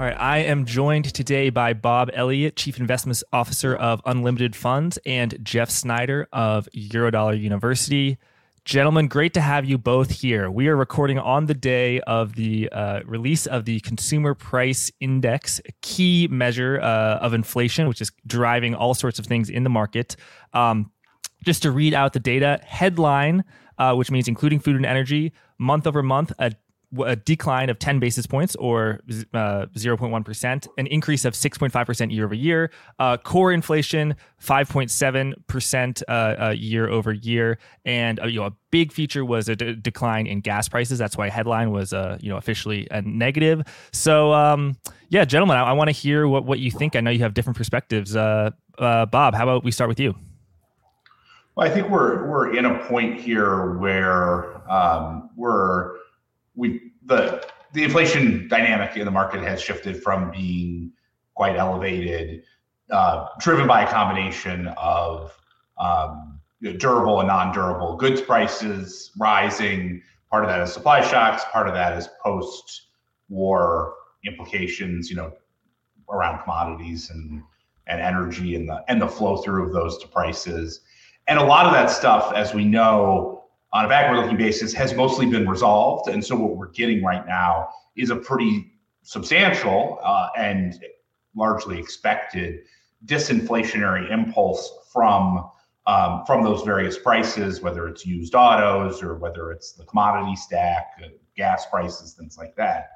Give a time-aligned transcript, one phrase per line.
[0.00, 4.98] All right, I am joined today by Bob Elliott, Chief Investment Officer of Unlimited Funds,
[5.04, 8.16] and Jeff Snyder of Eurodollar University.
[8.64, 10.50] Gentlemen, great to have you both here.
[10.50, 15.60] We are recording on the day of the uh, release of the Consumer Price Index,
[15.68, 19.70] a key measure uh, of inflation, which is driving all sorts of things in the
[19.70, 20.16] market.
[20.54, 20.90] Um,
[21.44, 23.44] just to read out the data headline,
[23.76, 26.52] uh, which means including food and energy, month over month, a
[27.04, 29.00] a decline of 10 basis points or
[29.32, 32.70] uh, 0.1%, an increase of 6.5% year over year.
[32.98, 37.58] Uh, core inflation, 5.7% uh, uh, year over year.
[37.84, 40.98] And uh, you know, a big feature was a d- decline in gas prices.
[40.98, 43.62] That's why headline was uh, you know officially a negative.
[43.92, 44.76] So um,
[45.10, 46.96] yeah, gentlemen, I, I want to hear what, what you think.
[46.96, 48.14] I know you have different perspectives.
[48.14, 48.54] Bob,
[49.34, 50.14] how about we start with you?
[51.54, 55.99] Well, I think we're we're in a point here where um, we're
[56.54, 60.92] we the the inflation dynamic in the market has shifted from being
[61.34, 62.42] quite elevated,
[62.90, 65.36] uh, driven by a combination of
[65.78, 66.40] um,
[66.78, 70.02] durable and non-durable goods prices rising.
[70.30, 71.44] Part of that is supply shocks.
[71.52, 75.10] Part of that is post-war implications.
[75.10, 75.32] You know,
[76.10, 77.42] around commodities and
[77.86, 80.80] and energy and the and the flow through of those to prices.
[81.26, 83.39] And a lot of that stuff, as we know,
[83.72, 87.68] on a backward-looking basis has mostly been resolved, and so what we're getting right now
[87.96, 90.84] is a pretty substantial uh, and
[91.34, 92.60] largely expected
[93.06, 95.50] disinflationary impulse from
[95.86, 101.00] um, from those various prices, whether it's used autos or whether it's the commodity stack,
[101.02, 102.90] uh, gas prices, things like that.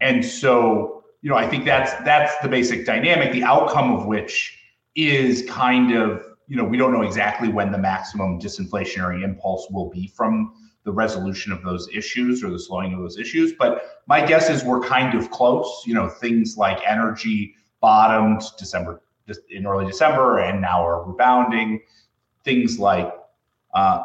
[0.00, 3.32] And so, you know, I think that's that's the basic dynamic.
[3.32, 4.58] The outcome of which
[4.96, 9.88] is kind of you know, we don't know exactly when the maximum disinflationary impulse will
[9.88, 10.52] be from
[10.84, 13.54] the resolution of those issues or the slowing of those issues.
[13.58, 15.84] But my guess is we're kind of close.
[15.86, 19.00] You know, things like energy bottomed December
[19.48, 21.80] in early December and now are rebounding.
[22.44, 23.10] Things like
[23.72, 24.04] uh,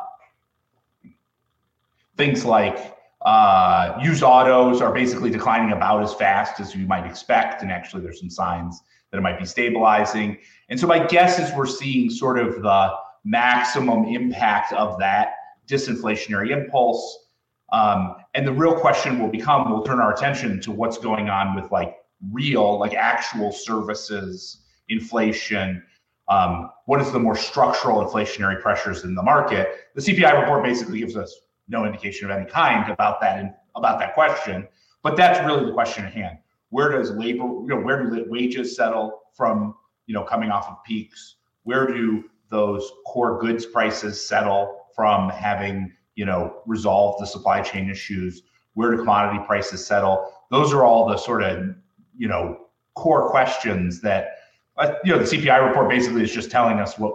[2.16, 7.62] things like uh, used autos are basically declining about as fast as you might expect,
[7.62, 10.38] and actually, there's some signs that it might be stabilizing.
[10.70, 15.36] And so my guess is we're seeing sort of the maximum impact of that
[15.68, 17.26] disinflationary impulse.
[17.72, 21.56] Um, and the real question will become we'll turn our attention to what's going on
[21.56, 21.98] with like
[22.32, 25.84] real, like actual services inflation.
[26.30, 29.70] Um, what is the more structural inflationary pressures in the market?
[29.96, 31.34] The CPI report basically gives us
[31.70, 34.68] no indication of any kind about that about that question.
[35.04, 36.40] But that's really the question at hand
[36.70, 40.84] where does labor, you know, where do wages settle from, you know, coming off of
[40.86, 41.36] peaks?
[41.64, 47.90] Where do those core goods prices settle from having, you know, resolved the supply chain
[47.90, 48.44] issues?
[48.74, 50.32] Where do commodity prices settle?
[50.52, 51.76] Those are all the sort of,
[52.18, 54.38] you know, core questions that,
[54.78, 57.14] uh, you know, the CPI report basically is just telling us what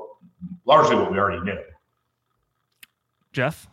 [0.65, 1.59] largely what we already knew.
[3.33, 3.69] Jeff?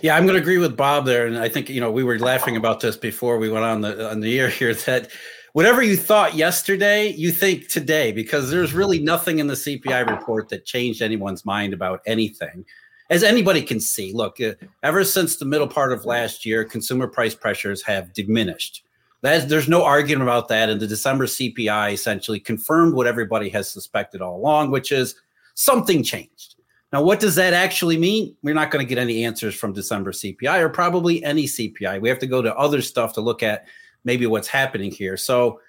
[0.00, 2.18] Yeah, I'm going to agree with Bob there, and I think you know we were
[2.18, 5.10] laughing about this before we went on the on the air here that
[5.52, 10.48] whatever you thought yesterday, you think today because there's really nothing in the CPI report
[10.48, 12.64] that changed anyone's mind about anything.
[13.10, 17.06] As anybody can see, look, uh, ever since the middle part of last year, consumer
[17.06, 18.84] price pressures have diminished.
[19.20, 20.70] That's, there's no argument about that.
[20.70, 25.14] And the December CPI essentially confirmed what everybody has suspected all along, which is
[25.54, 26.56] something changed.
[26.92, 28.36] Now, what does that actually mean?
[28.42, 32.00] We're not going to get any answers from December CPI or probably any CPI.
[32.00, 33.66] We have to go to other stuff to look at
[34.04, 35.16] maybe what's happening here.
[35.16, 35.60] So,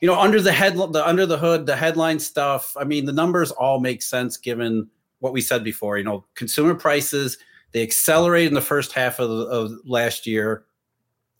[0.00, 2.76] you know, under the head, the under the hood, the headline stuff.
[2.76, 4.88] I mean, the numbers all make sense given
[5.20, 5.98] what we said before.
[5.98, 7.38] You know, consumer prices
[7.70, 10.64] they accelerated in the first half of, the, of last year.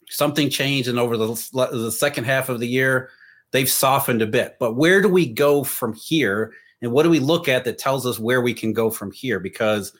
[0.09, 3.09] Something changed, and over the the second half of the year,
[3.51, 4.57] they've softened a bit.
[4.59, 6.53] But where do we go from here?
[6.83, 9.39] And what do we look at that tells us where we can go from here?
[9.39, 9.93] Because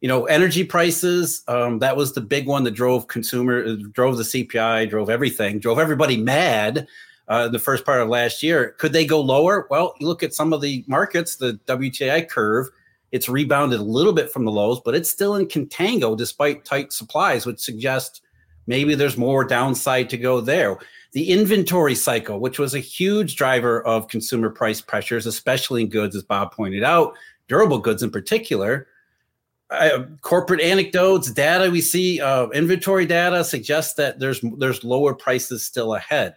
[0.00, 4.22] you know energy prices um, that was the big one that drove consumer drove the
[4.22, 6.86] cpi drove everything drove everybody mad
[7.26, 8.74] uh, the first part of last year.
[8.78, 9.66] Could they go lower?
[9.70, 12.68] Well you look at some of the markets the wti curve
[13.10, 16.92] it's rebounded a little bit from the lows but it's still in contango despite tight
[16.92, 18.20] supplies which suggests
[18.68, 20.78] maybe there's more downside to go there
[21.12, 26.14] the inventory cycle, which was a huge driver of consumer price pressures, especially in goods,
[26.14, 27.14] as Bob pointed out,
[27.48, 28.88] durable goods in particular.
[29.70, 35.62] Uh, corporate anecdotes, data we see, uh, inventory data suggests that there's there's lower prices
[35.62, 36.34] still ahead.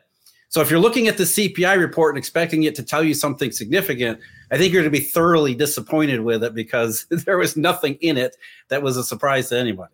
[0.49, 3.51] So if you're looking at the CPI report and expecting it to tell you something
[3.51, 4.19] significant,
[4.51, 8.17] I think you're going to be thoroughly disappointed with it because there was nothing in
[8.17, 8.35] it
[8.67, 9.93] that was a surprise to anybody.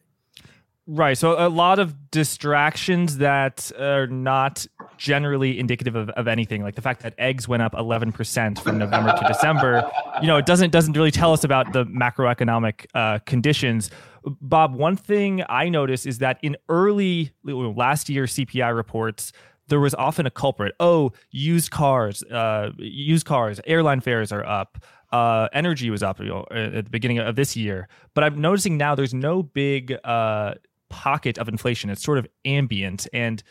[0.89, 1.17] Right.
[1.17, 4.65] So a lot of distractions that are not
[4.97, 6.63] generally indicative of, of anything.
[6.63, 9.91] Like the fact that eggs went up 11% from November to December,
[10.21, 13.91] you know, it doesn't doesn't really tell us about the macroeconomic uh, conditions.
[14.23, 19.33] Bob, one thing I noticed is that in early last year CPI reports,
[19.67, 20.73] there was often a culprit.
[20.79, 24.83] Oh, used cars, uh, used cars, airline fares are up.
[25.11, 28.77] Uh, energy was up you know, at the beginning of this year, but I'm noticing
[28.77, 30.55] now there's no big uh,
[30.89, 31.89] pocket of inflation.
[31.89, 33.43] It's sort of ambient, and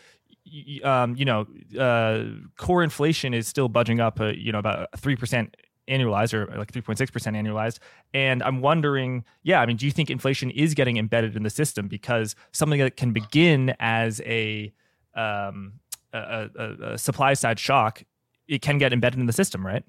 [0.84, 1.46] um, you know,
[1.78, 2.24] uh,
[2.56, 5.56] core inflation is still budging up, uh, you know, about three percent
[5.88, 7.78] annualized or like 3.6% annualized.
[8.12, 11.50] And I'm wondering, yeah, I mean, do you think inflation is getting embedded in the
[11.50, 14.72] system because something that can begin as a,
[15.14, 15.74] um,
[16.12, 18.02] a, a, a supply side shock,
[18.48, 19.84] it can get embedded in the system, right?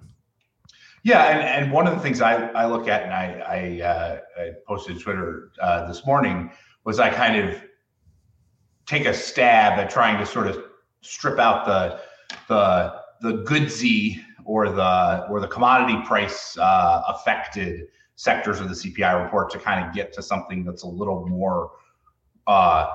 [1.03, 4.19] Yeah, and, and one of the things I, I look at, and I, I, uh,
[4.39, 6.51] I posted Twitter uh, this morning,
[6.87, 7.61] was I kind of
[8.85, 10.63] take a stab at trying to sort of
[11.01, 11.99] strip out the
[12.47, 19.21] the the goodsy or the or the commodity price uh, affected sectors of the CPI
[19.21, 21.71] report to kind of get to something that's a little more
[22.47, 22.87] uh,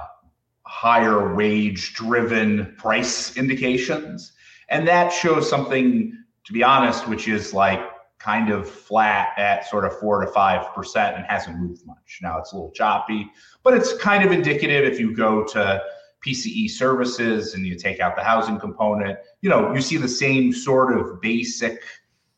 [0.63, 4.33] higher wage driven price indications,
[4.71, 7.92] and that shows something to be honest, which is like
[8.23, 12.21] kind of flat at sort of four to five percent and hasn't moved much.
[12.23, 13.31] Now it's a little choppy,
[13.63, 15.83] but it's kind of indicative if you go to
[16.25, 20.53] PCE services and you take out the housing component, you know, you see the same
[20.53, 21.83] sort of basic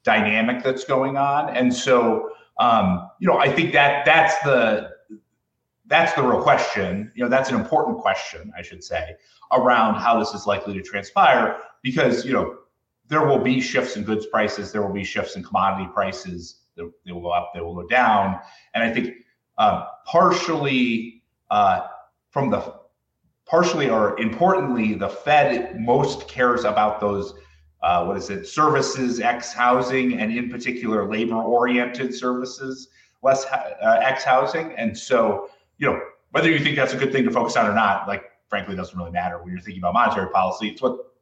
[0.04, 1.54] dynamic that's going on.
[1.54, 4.90] And so, um, you know, I think that that's the
[5.86, 7.12] that's the real question.
[7.14, 9.16] You know, that's an important question, I should say,
[9.52, 12.56] around how this is likely to transpire, because you know
[13.06, 16.60] there will be shifts in goods prices, there will be shifts in commodity prices.
[16.76, 18.40] They, will go up, they will go down,
[18.74, 19.18] and I think
[19.58, 21.86] uh, partially uh,
[22.30, 22.80] from the
[23.46, 27.34] partially or importantly, the Fed most cares about those,
[27.82, 32.88] uh, what is it, services, X housing, and in particular, labor oriented services,
[33.22, 34.72] less uh, X housing.
[34.72, 36.00] And so, you know,
[36.30, 38.98] whether you think that's a good thing to focus on or not, like, frankly, doesn't
[38.98, 40.68] really matter when you're thinking about monetary policy.
[40.68, 41.13] It's what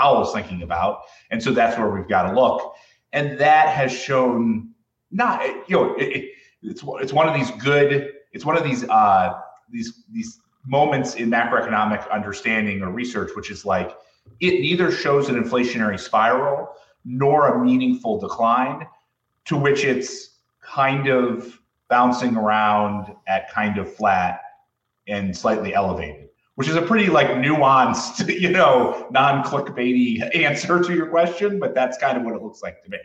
[0.00, 1.02] Powell's thinking about.
[1.30, 2.74] And so that's where we've got to look.
[3.12, 4.70] And that has shown
[5.10, 6.30] not, you know, it, it,
[6.62, 11.30] it's, it's one of these good, it's one of these, uh, these, these moments in
[11.30, 13.96] macroeconomic understanding or research, which is like
[14.40, 16.68] it neither shows an inflationary spiral
[17.04, 18.86] nor a meaningful decline,
[19.46, 24.40] to which it's kind of bouncing around at kind of flat
[25.08, 26.28] and slightly elevated,
[26.60, 31.96] which is a pretty like nuanced, you know, non-clickbaity answer to your question, but that's
[31.96, 32.98] kind of what it looks like to me.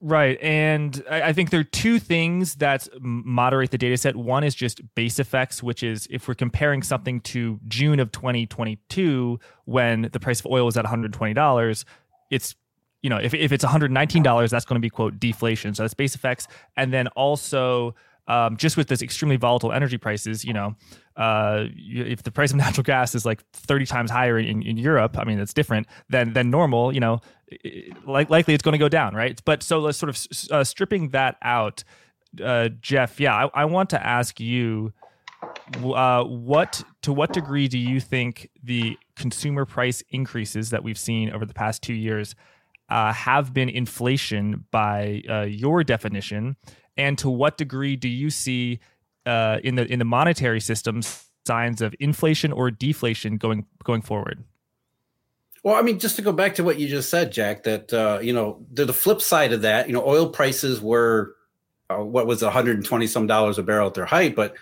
[0.00, 0.40] Right.
[0.40, 4.14] And I think there are two things that moderate the data set.
[4.14, 9.40] One is just base effects, which is if we're comparing something to June of 2022,
[9.64, 11.84] when the price of oil was at $120,
[12.30, 12.54] it's
[13.02, 15.74] you know, if, if it's $119, that's going to be quote deflation.
[15.74, 16.46] So that's base effects.
[16.76, 17.96] And then also
[18.28, 20.76] um, just with this extremely volatile energy prices, you know,
[21.16, 25.18] uh, if the price of natural gas is like 30 times higher in, in Europe,
[25.18, 27.20] I mean, that's different than, than normal, you know,
[28.06, 29.40] like, likely it's going to go down, right?
[29.44, 31.84] But so let's sort of uh, stripping that out,
[32.42, 34.92] uh, Jeff, yeah, I, I, want to ask you,
[35.82, 41.30] uh, what to what degree do you think the consumer price increases that we've seen
[41.30, 42.34] over the past two years
[42.88, 46.56] uh, have been inflation by uh, your definition?
[46.96, 48.80] And to what degree do you see
[49.26, 51.02] uh, in the in the monetary system
[51.46, 54.44] signs of inflation or deflation going going forward?
[55.62, 58.18] Well, I mean, just to go back to what you just said, Jack, that uh,
[58.22, 61.34] you know, the, the flip side of that, you know, oil prices were
[61.90, 64.54] uh, what was 120 some dollars a barrel at their height, but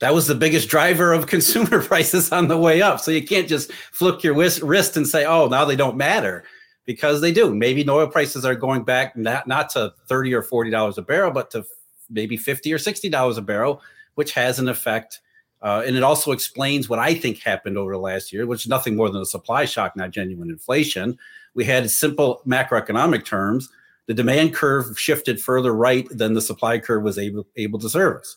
[0.00, 3.00] that was the biggest driver of consumer prices on the way up.
[3.00, 6.44] So you can't just flick your wrist and say, "Oh, now they don't matter."
[6.84, 7.54] Because they do.
[7.54, 11.30] Maybe oil prices are going back not not to thirty or forty dollars a barrel,
[11.30, 11.64] but to
[12.10, 13.80] maybe fifty or sixty dollars a barrel,
[14.14, 15.20] which has an effect.
[15.62, 18.68] Uh, and it also explains what I think happened over the last year, which is
[18.68, 21.16] nothing more than a supply shock, not genuine inflation.
[21.54, 23.68] We had simple macroeconomic terms.
[24.06, 28.36] The demand curve shifted further right than the supply curve was able able to service.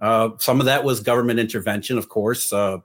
[0.00, 2.52] Uh, some of that was government intervention, of course.
[2.52, 2.78] Uh,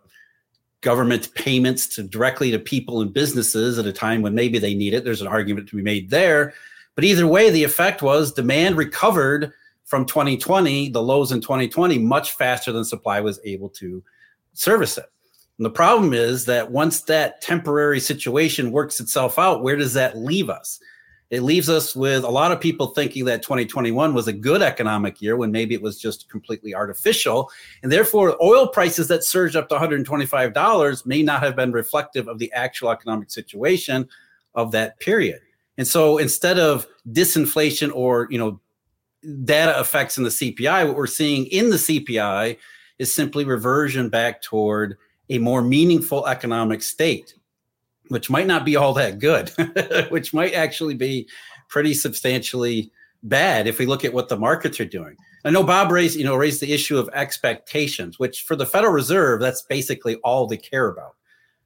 [0.82, 4.94] government payments to directly to people and businesses at a time when maybe they need
[4.94, 5.04] it.
[5.04, 6.54] There's an argument to be made there.
[6.96, 9.54] But either way, the effect was demand recovered
[9.86, 14.04] from 2020, the lows in 2020, much faster than supply was able to
[14.54, 15.06] service it.
[15.58, 20.18] And the problem is that once that temporary situation works itself out, where does that
[20.18, 20.80] leave us?
[21.32, 25.22] It leaves us with a lot of people thinking that 2021 was a good economic
[25.22, 27.50] year when maybe it was just completely artificial.
[27.82, 32.38] And therefore, oil prices that surged up to $125 may not have been reflective of
[32.38, 34.10] the actual economic situation
[34.56, 35.40] of that period.
[35.78, 38.60] And so instead of disinflation or, you know,
[39.46, 42.58] data effects in the CPI, what we're seeing in the CPI
[43.00, 44.98] is simply reversion back toward
[45.30, 47.36] a more meaningful economic state
[48.12, 49.50] which might not be all that good,
[50.10, 51.30] which might actually be
[51.70, 52.92] pretty substantially
[53.24, 55.16] bad if we look at what the markets are doing.
[55.46, 58.92] I know Bob raised, you know, raised the issue of expectations, which for the Federal
[58.92, 61.16] Reserve, that's basically all they care about.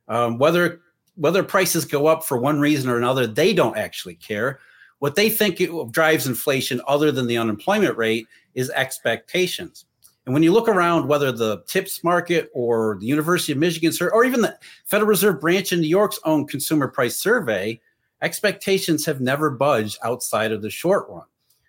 [0.08, 0.82] Um, whether
[1.16, 4.60] whether prices go up for one reason or another, they don't actually care.
[5.00, 5.60] What they think
[5.92, 9.86] drives inflation, other than the unemployment rate, is expectations.
[10.26, 14.26] And when you look around, whether the TIPS market or the University of Michigan or
[14.26, 17.80] even the Federal Reserve branch in New York's own consumer price survey,
[18.22, 21.26] expectations have never budged outside of the short run.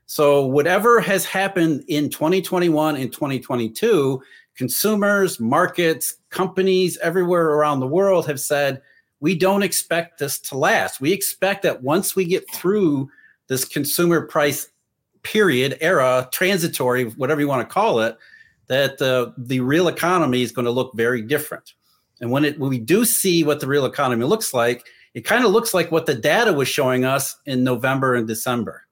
[0.06, 4.22] So, whatever has happened in 2021 and 2022,
[4.56, 8.80] consumers, markets, companies everywhere around the world have said,
[9.20, 11.00] we don't expect this to last.
[11.00, 13.10] We expect that once we get through
[13.48, 14.68] this consumer price
[15.22, 18.16] period, era, transitory, whatever you want to call it,
[18.68, 21.74] that uh, the real economy is going to look very different.
[22.20, 25.44] And when it when we do see what the real economy looks like, it kind
[25.44, 28.85] of looks like what the data was showing us in November and December.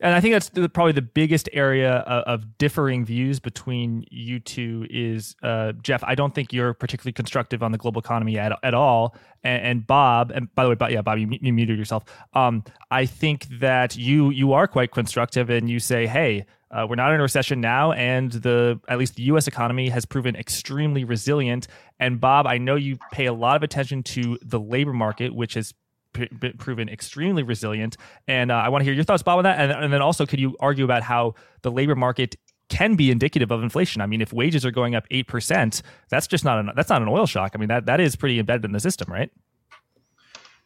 [0.00, 4.40] And I think that's the, probably the biggest area of, of, differing views between you
[4.40, 6.02] two is uh, Jeff.
[6.04, 9.14] I don't think you're particularly constructive on the global economy at, at all.
[9.44, 12.04] And, and Bob, and by the way, but yeah, Bob, you, you muted yourself.
[12.32, 16.96] Um, I think that you you are quite constructive, and you say, hey, uh, we're
[16.96, 19.48] not in a recession now, and the at least the U.S.
[19.48, 21.66] economy has proven extremely resilient.
[21.98, 25.54] And Bob, I know you pay a lot of attention to the labor market, which
[25.54, 25.74] has
[26.12, 27.96] p- proven extremely resilient.
[28.28, 29.58] And uh, I want to hear your thoughts, Bob, on that.
[29.58, 32.36] And, and then also, could you argue about how the labor market
[32.68, 34.00] can be indicative of inflation?
[34.00, 37.02] I mean, if wages are going up eight percent, that's just not an that's not
[37.02, 37.52] an oil shock.
[37.54, 39.30] I mean, that that is pretty embedded in the system, right?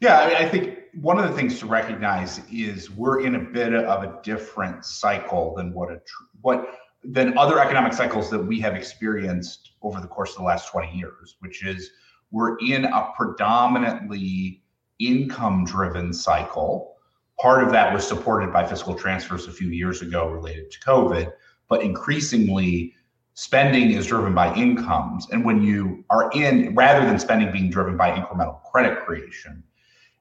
[0.01, 3.39] Yeah, I, mean, I think one of the things to recognize is we're in a
[3.39, 6.01] bit of a different cycle than what a
[6.43, 6.69] what
[7.05, 10.97] than other economic cycles that we have experienced over the course of the last 20
[10.97, 11.91] years, which is
[12.31, 14.64] we're in a predominantly
[14.99, 16.97] income driven cycle.
[17.41, 21.33] Part of that was supported by fiscal transfers a few years ago related to COVID,
[21.69, 22.95] but increasingly
[23.35, 25.29] spending is driven by incomes.
[25.31, 29.63] And when you are in, rather than spending being driven by incremental credit creation,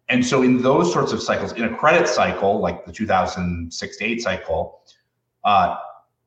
[0.09, 4.05] and so, in those sorts of cycles, in a credit cycle like the 2006 to
[4.05, 4.81] 8 cycle,
[5.43, 5.77] uh,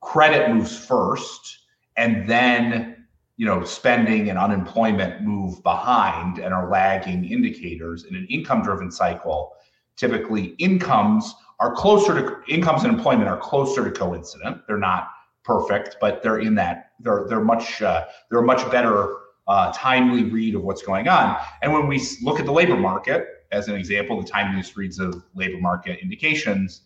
[0.01, 1.59] credit moves first,
[1.97, 2.96] and then
[3.37, 8.05] you know spending and unemployment move behind and are lagging indicators.
[8.05, 9.53] In an income-driven cycle,
[9.97, 14.63] typically incomes are closer to incomes and employment are closer to coincident.
[14.67, 15.09] They're not
[15.45, 19.15] perfect, but they're in that they're they're much uh, they're a much better
[19.47, 21.37] uh, timely read of what's going on.
[21.63, 25.23] And when we look at the labor market, as an example, the timeliness reads of
[25.35, 26.83] labor market indications,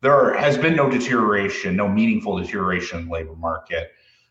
[0.00, 3.90] there has been no deterioration, no meaningful deterioration in the labor market.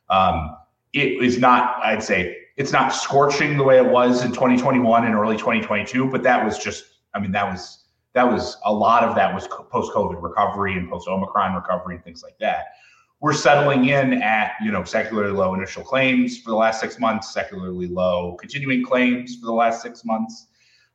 [0.10, 0.56] Um,
[0.94, 5.16] it is not, I'd say, it's not scorching the way it was in 2021 and
[5.16, 7.84] early 2022, but that was just, I mean, that was
[8.14, 12.38] that was a lot of that was post-COVID recovery and post-Omicron recovery and things like
[12.40, 12.66] that.
[13.20, 17.34] We're settling in at you know secularly low initial claims for the last six months,
[17.34, 20.48] secularly low continuing claims for the last six months.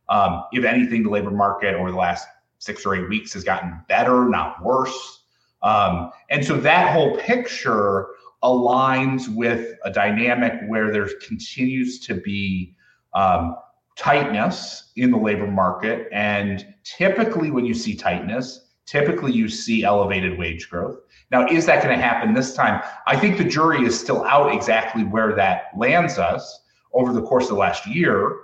[0.09, 2.29] Um, if anything, the labor market over the last
[2.59, 5.25] six or eight weeks has gotten better, not worse.
[5.63, 8.09] Um, and so that whole picture
[8.43, 12.75] aligns with a dynamic where there continues to be
[13.15, 13.57] um,
[13.97, 16.09] tightness in the labor market.
[16.13, 20.99] And typically, when you see tightness, typically you see elevated wage growth.
[21.31, 22.83] Now, is that going to happen this time?
[23.07, 26.63] I think the jury is still out exactly where that lands us
[26.95, 28.37] over the course of the last year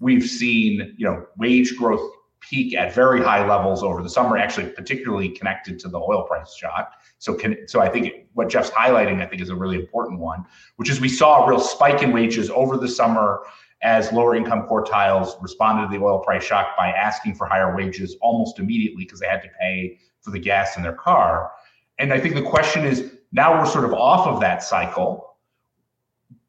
[0.00, 4.68] we've seen you know wage growth peak at very high levels over the summer, actually
[4.70, 6.94] particularly connected to the oil price shock.
[7.18, 10.44] So can so I think what Jeff's highlighting, I think, is a really important one,
[10.76, 13.42] which is we saw a real spike in wages over the summer
[13.82, 18.16] as lower income quartiles responded to the oil price shock by asking for higher wages
[18.20, 21.50] almost immediately because they had to pay for the gas in their car.
[21.98, 25.36] And I think the question is now we're sort of off of that cycle.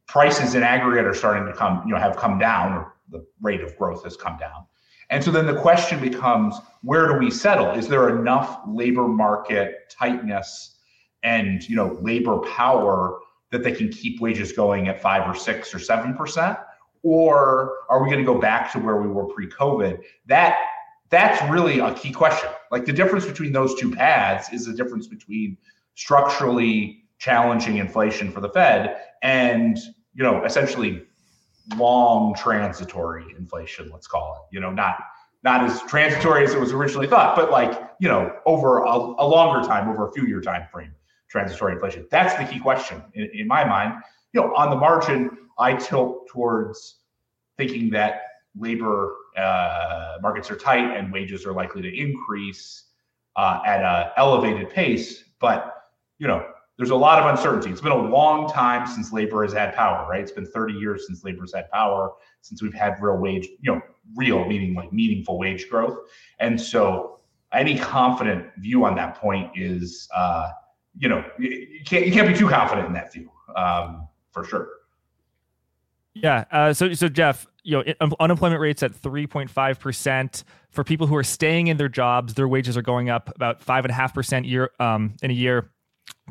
[0.07, 3.61] Prices in aggregate are starting to come, you know, have come down or the rate
[3.61, 4.65] of growth has come down.
[5.11, 7.69] And so then the question becomes where do we settle?
[7.71, 10.77] Is there enough labor market tightness
[11.21, 13.19] and you know labor power
[13.51, 16.57] that they can keep wages going at five or six or seven percent?
[17.03, 20.01] Or are we going to go back to where we were pre-COVID?
[20.27, 20.57] That
[21.09, 22.49] that's really a key question.
[22.71, 25.57] Like the difference between those two paths is the difference between
[25.95, 29.77] structurally challenging inflation for the Fed and
[30.13, 31.05] you know essentially
[31.75, 33.89] long transitory inflation.
[33.91, 34.55] Let's call it.
[34.55, 34.97] You know, not
[35.43, 39.25] not as transitory as it was originally thought, but like you know over a, a
[39.25, 40.93] longer time, over a few year time frame,
[41.29, 42.07] transitory inflation.
[42.11, 43.93] That's the key question in, in my mind.
[44.33, 46.99] You know, on the margin, I tilt towards
[47.57, 48.21] thinking that
[48.57, 52.85] labor uh, markets are tight and wages are likely to increase
[53.35, 55.23] uh, at an elevated pace.
[55.39, 55.73] But
[56.19, 56.45] you know,
[56.81, 57.69] there's a lot of uncertainty.
[57.69, 60.19] It's been a long time since labor has had power, right?
[60.19, 63.81] It's been 30 years since labor's had power, since we've had real wage, you know,
[64.15, 65.95] real meaning like meaningful wage growth.
[66.39, 67.19] And so,
[67.53, 70.49] any confident view on that point is, uh,
[70.97, 74.67] you know, you can't you can't be too confident in that view, um, for sure.
[76.15, 76.45] Yeah.
[76.49, 81.23] Uh, so, so Jeff, you know, unemployment rates at 3.5 percent for people who are
[81.23, 82.33] staying in their jobs.
[82.33, 85.35] Their wages are going up about five and a half percent year um, in a
[85.35, 85.69] year.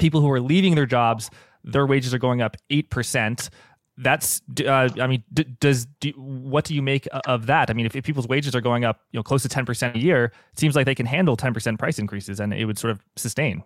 [0.00, 1.30] People who are leaving their jobs,
[1.62, 3.50] their wages are going up eight percent.
[3.96, 7.68] That's, uh, I mean, d- does do, what do you make of that?
[7.68, 9.94] I mean, if, if people's wages are going up, you know, close to ten percent
[9.94, 12.78] a year, it seems like they can handle ten percent price increases, and it would
[12.78, 13.62] sort of sustain.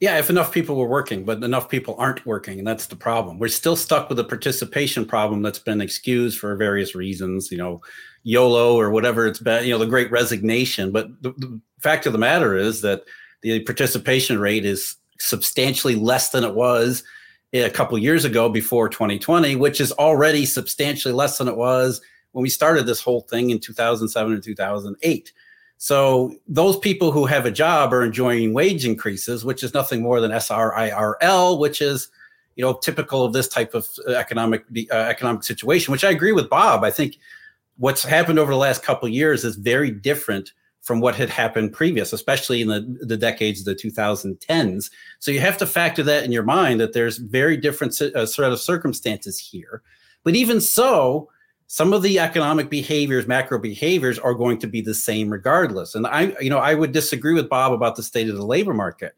[0.00, 3.38] Yeah, if enough people were working, but enough people aren't working, and that's the problem.
[3.38, 7.80] We're still stuck with a participation problem that's been excused for various reasons, you know,
[8.22, 10.92] YOLO or whatever it's been, you know, the great resignation.
[10.92, 13.02] But the, the fact of the matter is that
[13.42, 17.02] the participation rate is substantially less than it was
[17.52, 22.00] a couple years ago before 2020, which is already substantially less than it was
[22.32, 25.32] when we started this whole thing in 2007 and 2008.
[25.78, 30.20] So those people who have a job are enjoying wage increases, which is nothing more
[30.20, 32.08] than SRIRL, which is
[32.56, 35.92] you know typical of this type of uh, economic uh, economic situation.
[35.92, 36.82] Which I agree with Bob.
[36.82, 37.18] I think
[37.76, 40.52] what's happened over the last couple years is very different
[40.88, 44.90] from what had happened previous, especially in the, the decades of the 2010s.
[45.18, 48.50] So you have to factor that in your mind that there's very different uh, sort
[48.50, 49.82] of circumstances here.
[50.24, 51.28] But even so,
[51.66, 55.94] some of the economic behaviors, macro behaviors are going to be the same regardless.
[55.94, 58.72] And I, you know, I would disagree with Bob about the state of the labor
[58.72, 59.14] market.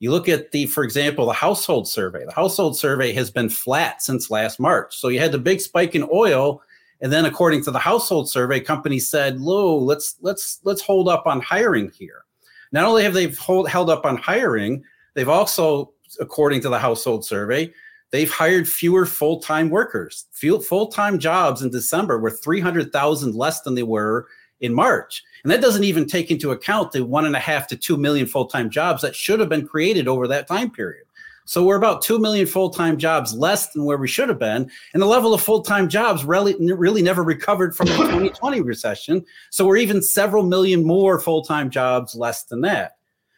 [0.00, 2.26] You look at the, for example, the household survey.
[2.26, 4.94] The household survey has been flat since last March.
[4.94, 6.60] So you had the big spike in oil,
[7.04, 11.26] and then according to the household survey, companies said, "Lo, let's let's let's hold up
[11.26, 12.24] on hiring here."
[12.72, 17.22] Not only have they hold, held up on hiring, they've also, according to the household
[17.22, 17.70] survey,
[18.10, 20.24] they've hired fewer full-time workers.
[20.32, 24.26] Full-time jobs in December were 300,000 less than they were
[24.60, 25.22] in March.
[25.42, 28.26] And that doesn't even take into account the one and a half to two million
[28.26, 31.03] full-time jobs that should have been created over that time period.
[31.46, 34.70] So we're about 2 million full-time jobs less than where we should have been.
[34.92, 39.24] And the level of full-time jobs really, really never recovered from the 2020 recession.
[39.50, 42.96] So we're even several million more full-time jobs less than that.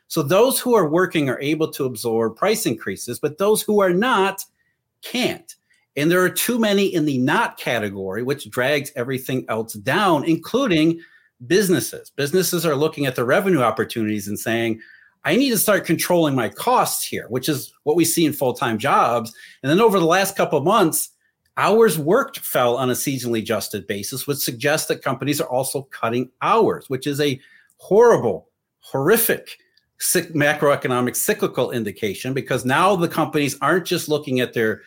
[0.08, 3.92] So those who are working are able to absorb price increases, but those who are
[3.92, 4.44] not
[5.02, 5.54] can't.
[5.96, 11.00] And there are too many in the not category, which drags everything else down, including
[11.46, 12.10] businesses.
[12.10, 14.80] Businesses are looking at the revenue opportunities and saying,
[15.26, 18.54] I need to start controlling my costs here, which is what we see in full
[18.54, 19.34] time jobs.
[19.62, 21.10] And then over the last couple of months,
[21.56, 26.30] hours worked fell on a seasonally adjusted basis, which suggests that companies are also cutting
[26.42, 27.40] hours, which is a
[27.78, 29.58] horrible, horrific
[30.00, 34.82] macroeconomic cyclical indication because now the companies aren't just looking at their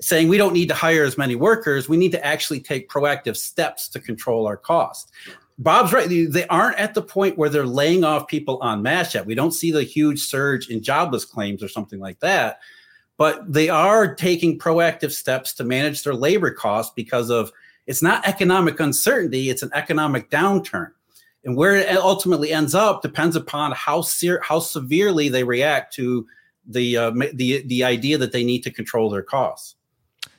[0.00, 1.88] saying we don't need to hire as many workers.
[1.88, 5.12] We need to actually take proactive steps to control our costs.
[5.62, 6.08] Bob's right.
[6.08, 9.26] They aren't at the point where they're laying off people on mass yet.
[9.26, 12.60] We don't see the huge surge in jobless claims or something like that.
[13.16, 17.52] But they are taking proactive steps to manage their labor costs because of
[17.86, 20.90] it's not economic uncertainty, it's an economic downturn.
[21.44, 26.26] And where it ultimately ends up depends upon how se- how severely they react to
[26.66, 29.74] the uh, the the idea that they need to control their costs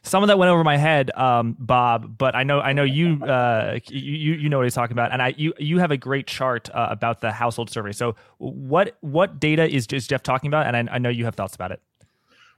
[0.03, 2.17] some of that went over my head, um, Bob.
[2.17, 5.21] But I know I know you, uh, you you know what he's talking about, and
[5.21, 7.93] I you you have a great chart uh, about the household survey.
[7.93, 10.67] So what what data is, is Jeff talking about?
[10.67, 11.81] And I, I know you have thoughts about it.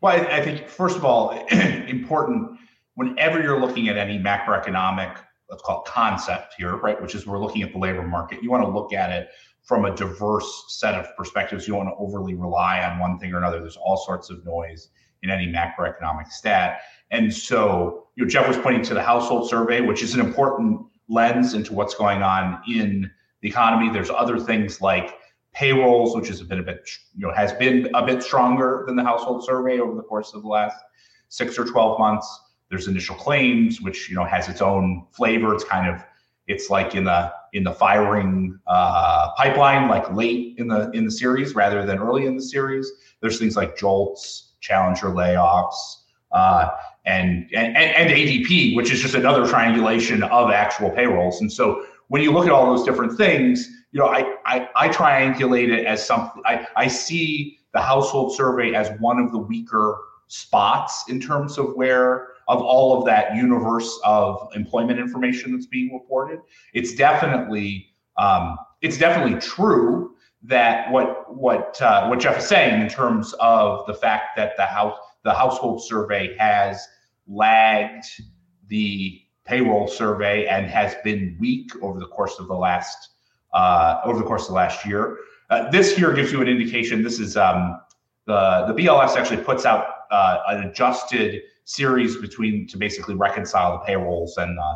[0.01, 2.59] Well, I, I think first of all, important
[2.95, 5.17] whenever you're looking at any macroeconomic,
[5.49, 6.99] let's call it concept here, right?
[6.99, 8.41] Which is we're looking at the labor market.
[8.41, 9.29] You want to look at it
[9.61, 11.67] from a diverse set of perspectives.
[11.67, 13.59] You don't want to overly rely on one thing or another.
[13.59, 14.89] There's all sorts of noise
[15.23, 16.81] in any macroeconomic stat.
[17.11, 20.81] And so, you know, Jeff was pointing to the household survey, which is an important
[21.07, 23.09] lens into what's going on in
[23.41, 23.89] the economy.
[23.89, 25.17] There's other things like
[25.53, 29.03] payrolls, which has been a bit, you know, has been a bit stronger than the
[29.03, 30.77] household survey over the course of the last
[31.29, 32.41] six or 12 months.
[32.69, 35.53] There's initial claims, which, you know, has its own flavor.
[35.53, 36.03] It's kind of,
[36.47, 41.11] it's like in the in the firing uh, pipeline, like late in the in the
[41.11, 42.91] series rather than early in the series.
[43.21, 45.73] There's things like jolts, challenger layoffs,
[46.33, 46.69] uh,
[47.05, 51.41] and, and and ADP, which is just another triangulation of actual payrolls.
[51.41, 54.89] And so when you look at all those different things, you know, I I, I
[54.89, 56.41] triangulate it as something.
[56.45, 61.75] I I see the household survey as one of the weaker spots in terms of
[61.75, 66.39] where of all of that universe of employment information that's being reported.
[66.73, 67.87] It's definitely
[68.17, 73.85] um, it's definitely true that what what uh, what Jeff is saying in terms of
[73.87, 76.87] the fact that the house the household survey has
[77.27, 78.05] lagged
[78.67, 83.09] the payroll survey and has been weak over the course of the last
[83.53, 85.17] uh, over the course of the last year.
[85.49, 87.03] Uh, this here gives you an indication.
[87.03, 87.81] This is um,
[88.25, 93.85] the the BLS actually puts out uh, an adjusted series between to basically reconcile the
[93.85, 94.75] payrolls and uh,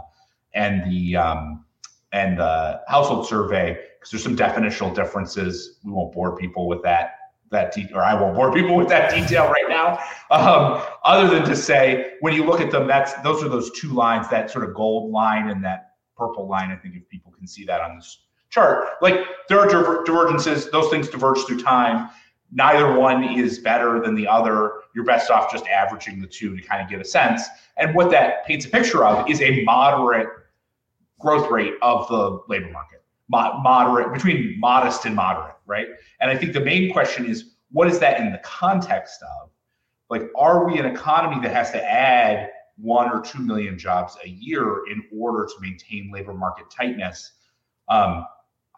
[0.55, 1.63] and the um,
[2.11, 5.79] and the household survey because there's some definitional differences.
[5.83, 7.18] We won't bore people with that
[7.51, 9.99] that de- or I won't bore people with that detail right now.
[10.31, 13.89] Um, other than to say, when you look at them, that's those are those two
[13.89, 16.71] lines, that sort of gold line and that purple line.
[16.71, 20.69] I think if people can see that on this chart, like there are diver- divergences;
[20.69, 22.09] those things diverge through time.
[22.51, 24.73] Neither one is better than the other.
[24.95, 27.43] You're best off just averaging the two to kind of get a sense.
[27.77, 30.27] And what that paints a picture of is a moderate
[31.19, 32.98] growth rate of the labor market,
[33.29, 35.87] moderate between modest and moderate, right?
[36.19, 39.49] And I think the main question is what is that in the context of?
[40.09, 44.29] Like, are we an economy that has to add one or two million jobs a
[44.29, 47.33] year in order to maintain labor market tightness?
[47.89, 48.25] Um,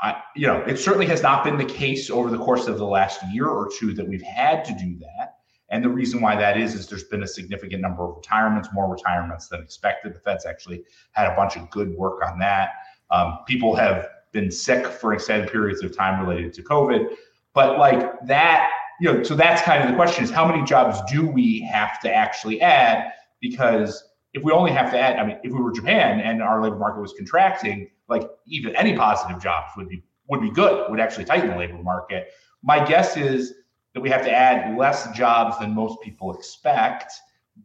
[0.02, 2.86] I, you know, it certainly has not been the case over the course of the
[2.86, 5.36] last year or two that we've had to do that.
[5.70, 8.92] And the reason why that is, is there's been a significant number of retirements, more
[8.92, 10.14] retirements than expected.
[10.14, 12.72] The Fed's actually had a bunch of good work on that.
[13.10, 17.16] Um, people have been sick for extended periods of time related to COVID.
[17.54, 21.00] But like that, you know, so that's kind of the question is how many jobs
[21.12, 23.12] do we have to actually add?
[23.42, 26.62] Because if we only have to add, I mean, if we were Japan and our
[26.62, 31.00] labor market was contracting, like even any positive jobs would be would be good, would
[31.00, 32.30] actually tighten the labor market.
[32.64, 33.54] My guess is
[33.94, 37.12] that we have to add less jobs than most people expect,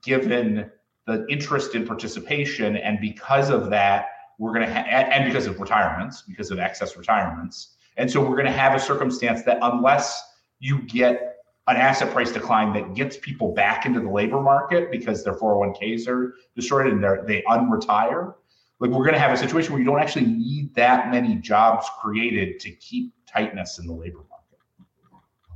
[0.03, 0.71] given
[1.07, 5.61] the interest in participation, and because of that, we're going to ha- and because of
[5.61, 10.23] retirements, because of excess retirements, and so we're going to have a circumstance that unless
[10.59, 11.37] you get
[11.69, 16.07] an asset price decline that gets people back into the labor market because their 401ks
[16.07, 18.35] are destroyed and they unretire,
[18.79, 21.87] like we're going to have a situation where you don't actually need that many jobs
[22.01, 24.36] created to keep tightness in the labor market.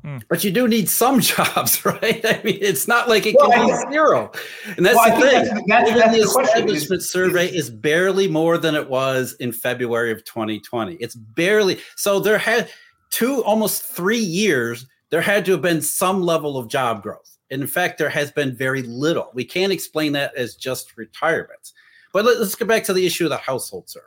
[0.02, 0.18] Hmm.
[0.28, 2.24] But you do need some jobs, right?
[2.24, 4.32] I mean, it's not like it well, can be zero.
[4.76, 5.64] And that's well, the thing.
[5.66, 10.10] That's, that's, that's the, the establishment survey is barely more than it was in February
[10.12, 10.94] of 2020.
[10.94, 12.70] It's barely so there had
[13.10, 17.36] two almost three years, there had to have been some level of job growth.
[17.50, 19.30] And in fact, there has been very little.
[19.34, 21.74] We can't explain that as just retirements.
[22.12, 24.06] But let, us get back to the issue of the household survey.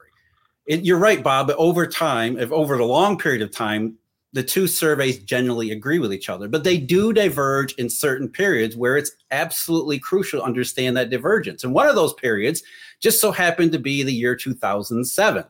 [0.65, 1.51] It, you're right, Bob.
[1.57, 3.97] Over time, if over the long period of time,
[4.33, 8.75] the two surveys generally agree with each other, but they do diverge in certain periods
[8.75, 11.63] where it's absolutely crucial to understand that divergence.
[11.63, 12.63] And one of those periods
[12.99, 15.45] just so happened to be the year 2007,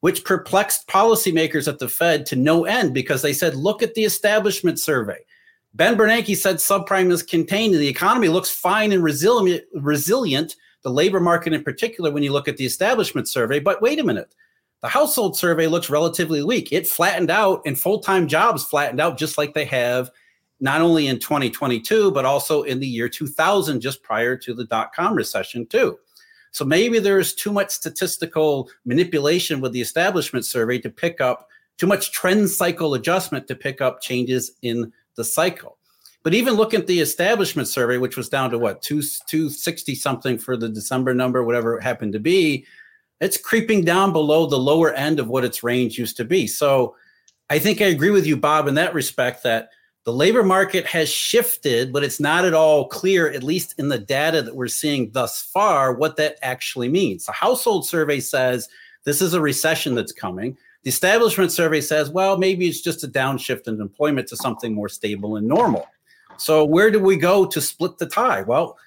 [0.00, 4.04] which perplexed policymakers at the Fed to no end because they said, look at the
[4.04, 5.18] establishment survey.
[5.74, 10.90] Ben Bernanke said subprime is contained and the economy looks fine and resilient, resilient, the
[10.90, 13.58] labor market in particular, when you look at the establishment survey.
[13.58, 14.32] But wait a minute
[14.82, 16.72] the household survey looks relatively weak.
[16.72, 20.10] It flattened out and full time jobs flattened out just like they have
[20.60, 24.92] not only in 2022, but also in the year 2000, just prior to the dot
[24.94, 25.98] com recession, too.
[26.50, 31.86] So maybe there's too much statistical manipulation with the establishment survey to pick up too
[31.86, 35.76] much trend cycle adjustment to pick up changes in the cycle.
[36.24, 40.38] But even looking at the establishment survey, which was down to what, two, 260 something
[40.38, 42.66] for the December number, whatever it happened to be,
[43.20, 46.46] it's creeping down below the lower end of what its range used to be.
[46.46, 46.94] So
[47.50, 49.70] I think I agree with you, Bob, in that respect that
[50.04, 53.98] the labor market has shifted, but it's not at all clear, at least in the
[53.98, 57.26] data that we're seeing thus far, what that actually means.
[57.26, 58.68] The household survey says
[59.04, 60.56] this is a recession that's coming.
[60.84, 64.88] The establishment survey says, well, maybe it's just a downshift in employment to something more
[64.88, 65.86] stable and normal.
[66.38, 68.42] So where do we go to split the tie?
[68.42, 68.78] Well,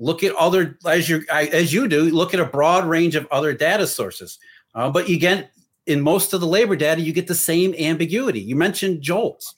[0.00, 3.52] look at other as you as you do look at a broad range of other
[3.52, 4.38] data sources
[4.74, 5.52] uh, but you get
[5.86, 9.54] in most of the labor data you get the same ambiguity you mentioned jolts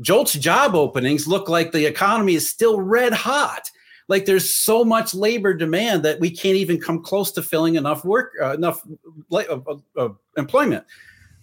[0.00, 3.70] jolts job openings look like the economy is still red hot
[4.10, 8.04] like there's so much labor demand that we can't even come close to filling enough
[8.04, 8.82] work, uh, enough
[9.32, 10.84] uh, uh, employment.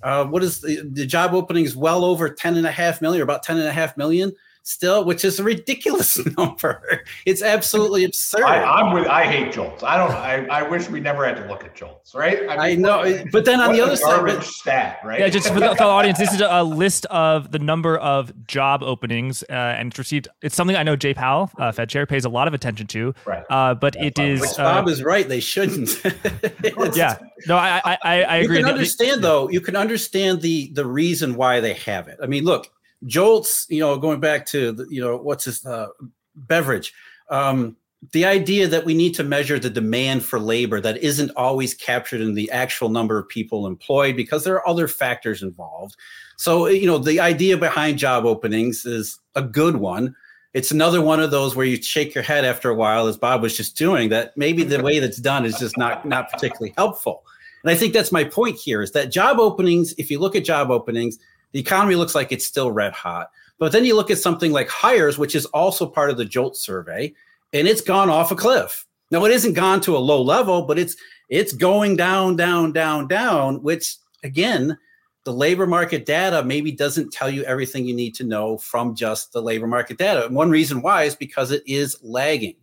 [0.04, 1.78] Uh, what is the, the job openings?
[1.78, 4.34] Well over 10 and a half million, or about 10 and a half million
[4.68, 7.04] still, which is a ridiculous number.
[7.26, 8.44] It's absolutely absurd.
[8.44, 9.08] I, am with.
[9.08, 9.82] I hate JOLTS.
[9.84, 10.12] I don't.
[10.12, 12.14] I, I wish we never had to look at JOLTS.
[12.14, 12.40] Right.
[12.42, 15.20] I, mean, I know, but then on the other side, but, stat, right?
[15.20, 18.32] Yeah, just for the, for the, audience, this is a list of the number of
[18.46, 20.28] job openings uh, and it's received.
[20.42, 23.16] It's something I know Jay Powell, uh, Fed Chair, pays a lot of attention to.
[23.26, 23.44] Right.
[23.50, 24.42] Uh, but That's it is.
[24.42, 25.28] Which Bob uh, is right.
[25.28, 26.04] They shouldn't.
[26.96, 27.18] yeah.
[27.48, 28.58] No, I I, I agree.
[28.58, 29.50] You can understand though.
[29.50, 32.18] You can understand the the reason why they have it.
[32.22, 32.70] I mean, look
[33.06, 35.88] Jolts, you know, going back to the, you know what's this uh,
[36.36, 36.94] Beveridge,
[37.30, 37.76] um,
[38.12, 42.22] the idea that we need to measure the demand for labor that isn't always captured
[42.22, 45.96] in the actual number of people employed because there are other factors involved.
[46.38, 50.16] So you know, the idea behind job openings is a good one.
[50.54, 53.42] It's another one of those where you shake your head after a while, as Bob
[53.44, 54.10] was just doing.
[54.10, 57.24] That maybe the way that's done is just not not particularly helpful.
[57.64, 59.94] And I think that's my point here: is that job openings.
[59.98, 61.20] If you look at job openings
[61.52, 63.32] the economy looks like it's still red hot.
[63.60, 66.56] But then you look at something like hires, which is also part of the JOLT
[66.56, 67.14] survey,
[67.54, 68.86] and it's gone off a cliff.
[69.10, 70.96] Now it isn't gone to a low level, but it's
[71.30, 74.78] it's going down, down, down, down, which again,
[75.24, 79.34] the labor market data maybe doesn't tell you everything you need to know from just
[79.34, 80.26] the labor market data.
[80.26, 82.56] And one reason why is because it is lagging.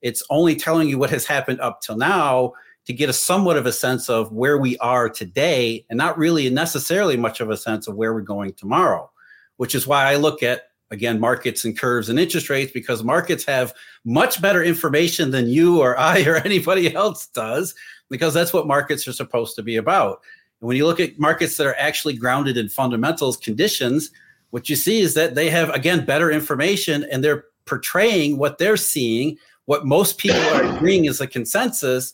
[0.00, 2.52] It's only telling you what has happened up till now,
[2.86, 6.50] to get a somewhat of a sense of where we are today and not really
[6.50, 9.10] necessarily much of a sense of where we're going tomorrow,
[9.56, 13.44] which is why I look at again markets and curves and interest rates because markets
[13.44, 13.72] have
[14.04, 17.74] much better information than you or I or anybody else does
[18.10, 20.20] because that's what markets are supposed to be about.
[20.60, 24.10] And when you look at markets that are actually grounded in fundamentals conditions,
[24.50, 28.76] what you see is that they have again better information and they're portraying what they're
[28.76, 32.12] seeing, what most people are agreeing is a consensus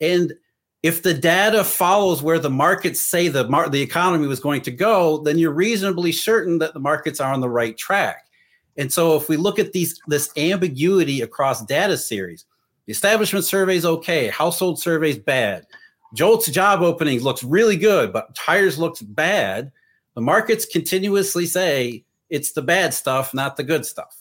[0.00, 0.32] and
[0.82, 4.70] if the data follows where the markets say the mar- the economy was going to
[4.70, 8.26] go, then you're reasonably certain that the markets are on the right track.
[8.76, 12.44] And so if we look at these this ambiguity across data series,
[12.86, 15.66] the establishment survey is okay, household surveys bad.
[16.14, 19.72] Jolt's job openings looks really good, but tires looks bad.
[20.14, 24.16] The markets continuously say it's the bad stuff, not the good stuff.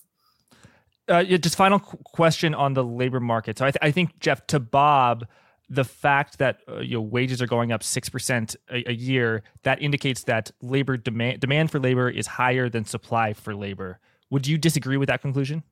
[1.07, 3.57] Uh, just final question on the labor market.
[3.57, 5.25] So I, th- I think Jeff to Bob
[5.69, 9.81] the fact that uh, you know wages are going up six percent a year that
[9.81, 13.99] indicates that labor demand demand for labor is higher than supply for labor.
[14.29, 15.63] Would you disagree with that conclusion?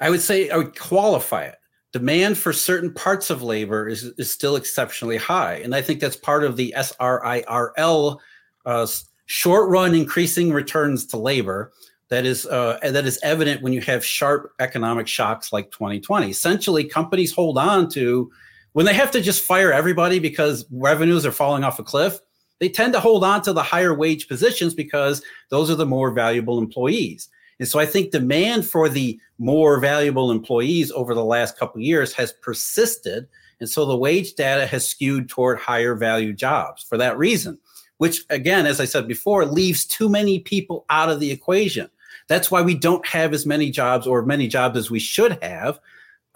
[0.00, 1.56] I would say I would qualify it.
[1.92, 6.16] Demand for certain parts of labor is is still exceptionally high, and I think that's
[6.16, 8.18] part of the SRIRL
[8.64, 8.86] uh,
[9.26, 11.72] short run increasing returns to labor
[12.08, 16.30] that is uh, that is evident when you have sharp economic shocks like 2020.
[16.30, 18.30] Essentially, companies hold on to
[18.76, 22.20] when they have to just fire everybody because revenues are falling off a cliff,
[22.58, 26.10] they tend to hold on to the higher wage positions because those are the more
[26.10, 27.30] valuable employees.
[27.58, 32.12] And so I think demand for the more valuable employees over the last couple years
[32.12, 33.26] has persisted.
[33.60, 37.58] And so the wage data has skewed toward higher value jobs for that reason,
[37.96, 41.88] which again, as I said before, leaves too many people out of the equation.
[42.28, 45.80] That's why we don't have as many jobs or many jobs as we should have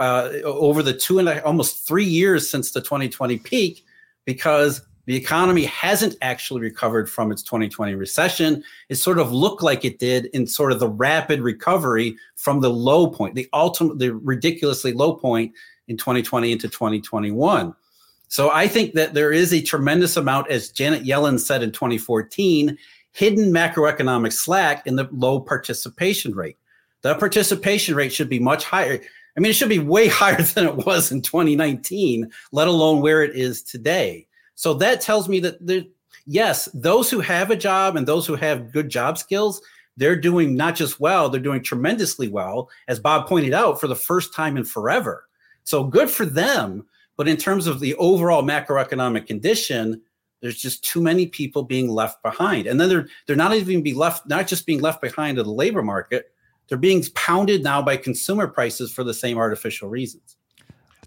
[0.00, 3.84] uh, over the two and almost three years since the 2020 peak
[4.24, 8.62] because the economy hasn't actually recovered from its 2020 recession.
[8.88, 12.70] It sort of looked like it did in sort of the rapid recovery from the
[12.70, 15.52] low point, the ultimate, the ridiculously low point
[15.88, 17.74] in 2020 into 2021.
[18.28, 22.78] So I think that there is a tremendous amount, as Janet Yellen said in 2014,
[23.12, 26.56] hidden macroeconomic slack in the low participation rate.
[27.02, 29.00] The participation rate should be much higher.
[29.36, 33.22] I mean, it should be way higher than it was in 2019, let alone where
[33.22, 34.26] it is today.
[34.54, 35.84] So that tells me that there,
[36.26, 39.62] yes, those who have a job and those who have good job skills,
[39.96, 43.96] they're doing not just well, they're doing tremendously well, as Bob pointed out, for the
[43.96, 45.26] first time in forever.
[45.64, 46.86] So good for them.
[47.16, 50.00] But in terms of the overall macroeconomic condition,
[50.40, 52.66] there's just too many people being left behind.
[52.66, 55.52] And then they're they're not even be left, not just being left behind in the
[55.52, 56.32] labor market,
[56.70, 60.36] they're being pounded now by consumer prices for the same artificial reasons.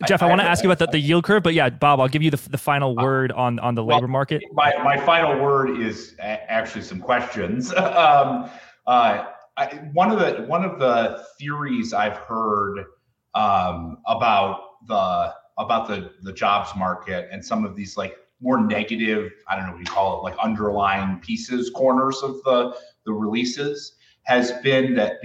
[0.05, 2.01] Jeff, I, I want to ask you about the, the yield curve, but yeah, Bob,
[2.01, 4.43] I'll give you the, the final uh, word on, on the well, labor market.
[4.51, 7.73] My, my final word is actually some questions.
[7.75, 8.49] um,
[8.85, 12.85] uh, I, one of the one of the theories I've heard
[13.33, 19.31] um, about the about the the jobs market and some of these like more negative,
[19.47, 23.95] I don't know what you call it, like underlying pieces, corners of the the releases
[24.23, 25.21] has been that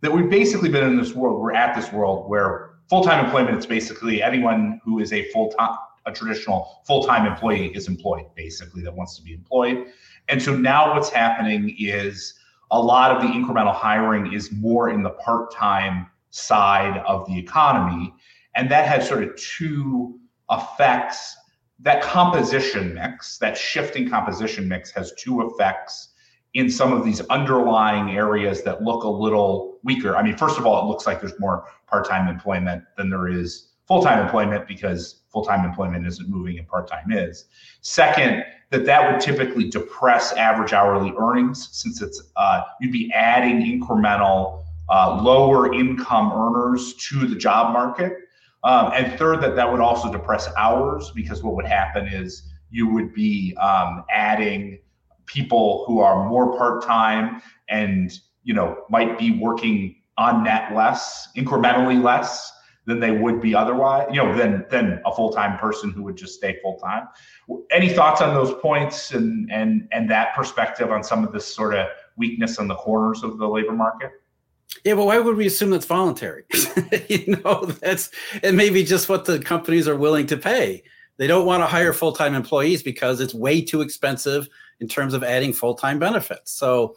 [0.00, 1.40] that we've basically been in this world.
[1.40, 5.76] We're at this world where full-time employment it's basically anyone who is a full-time
[6.06, 9.86] a traditional full-time employee is employed basically that wants to be employed
[10.28, 12.34] and so now what's happening is
[12.70, 18.12] a lot of the incremental hiring is more in the part-time side of the economy
[18.56, 20.18] and that has sort of two
[20.50, 21.36] effects
[21.78, 26.09] that composition mix that shifting composition mix has two effects
[26.54, 30.16] in some of these underlying areas that look a little weaker.
[30.16, 33.68] I mean, first of all, it looks like there's more part-time employment than there is
[33.86, 37.46] full-time employment because full-time employment isn't moving and part-time is.
[37.80, 43.62] Second, that that would typically depress average hourly earnings since it's uh, you'd be adding
[43.62, 48.12] incremental uh, lower income earners to the job market.
[48.62, 52.88] Um, and third, that that would also depress hours because what would happen is you
[52.88, 54.78] would be um, adding
[55.32, 62.02] people who are more part-time and you know might be working on net less incrementally
[62.02, 62.52] less
[62.86, 66.34] than they would be otherwise you know than than a full-time person who would just
[66.34, 67.06] stay full-time
[67.70, 71.74] any thoughts on those points and and and that perspective on some of this sort
[71.74, 74.10] of weakness on the corners of the labor market
[74.84, 76.44] yeah, but why would we assume that's voluntary?
[77.08, 78.08] you know, that's
[78.40, 80.84] it may be just what the companies are willing to pay.
[81.16, 84.48] They don't want to hire full-time employees because it's way too expensive
[84.80, 86.52] in terms of adding full-time benefits.
[86.52, 86.96] So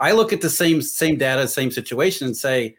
[0.00, 2.76] I look at the same same data, same situation, and say,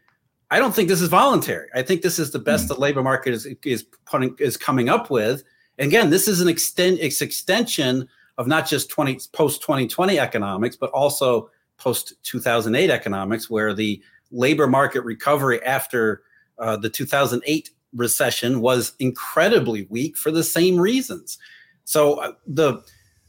[0.51, 1.67] I don't think this is voluntary.
[1.73, 2.75] I think this is the best mm-hmm.
[2.75, 5.43] the labor market is is putting is coming up with.
[5.77, 10.75] And again, this is an extend it's extension of not just 20 post 2020 economics,
[10.75, 16.23] but also post 2008 economics, where the labor market recovery after
[16.59, 21.37] uh, the 2008 recession was incredibly weak for the same reasons.
[21.85, 22.83] So uh, the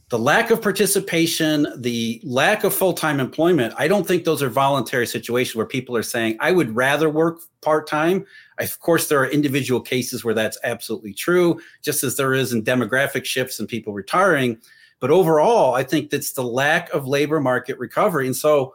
[0.09, 4.49] the lack of participation, the lack of full time employment, I don't think those are
[4.49, 8.25] voluntary situations where people are saying, I would rather work part time.
[8.57, 12.63] Of course, there are individual cases where that's absolutely true, just as there is in
[12.63, 14.59] demographic shifts and people retiring.
[14.99, 18.27] But overall, I think that's the lack of labor market recovery.
[18.27, 18.73] And so,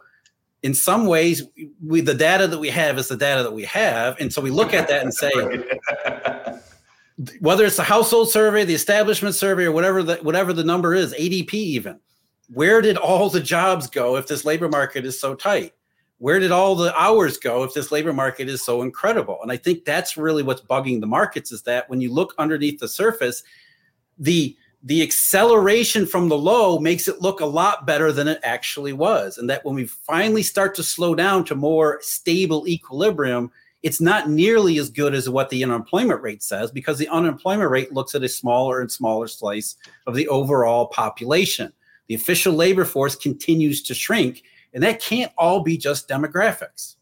[0.61, 1.43] in some ways,
[1.85, 4.17] we the data that we have is the data that we have.
[4.19, 5.31] And so we look at that and say,
[7.39, 11.13] whether it's the household survey, the establishment survey, or whatever the whatever the number is,
[11.13, 11.99] ADP even.
[12.49, 15.73] Where did all the jobs go if this labor market is so tight?
[16.17, 19.39] Where did all the hours go if this labor market is so incredible?
[19.41, 22.79] And I think that's really what's bugging the markets is that when you look underneath
[22.79, 23.43] the surface,
[24.17, 28.91] the the acceleration from the low makes it look a lot better than it actually
[28.91, 29.37] was.
[29.37, 33.49] And that when we finally start to slow down to more stable equilibrium,
[33.83, 37.91] it's not nearly as good as what the unemployment rate says because the unemployment rate
[37.91, 39.75] looks at a smaller and smaller slice
[40.07, 41.71] of the overall population.
[42.07, 44.43] The official labor force continues to shrink,
[44.73, 46.95] and that can't all be just demographics.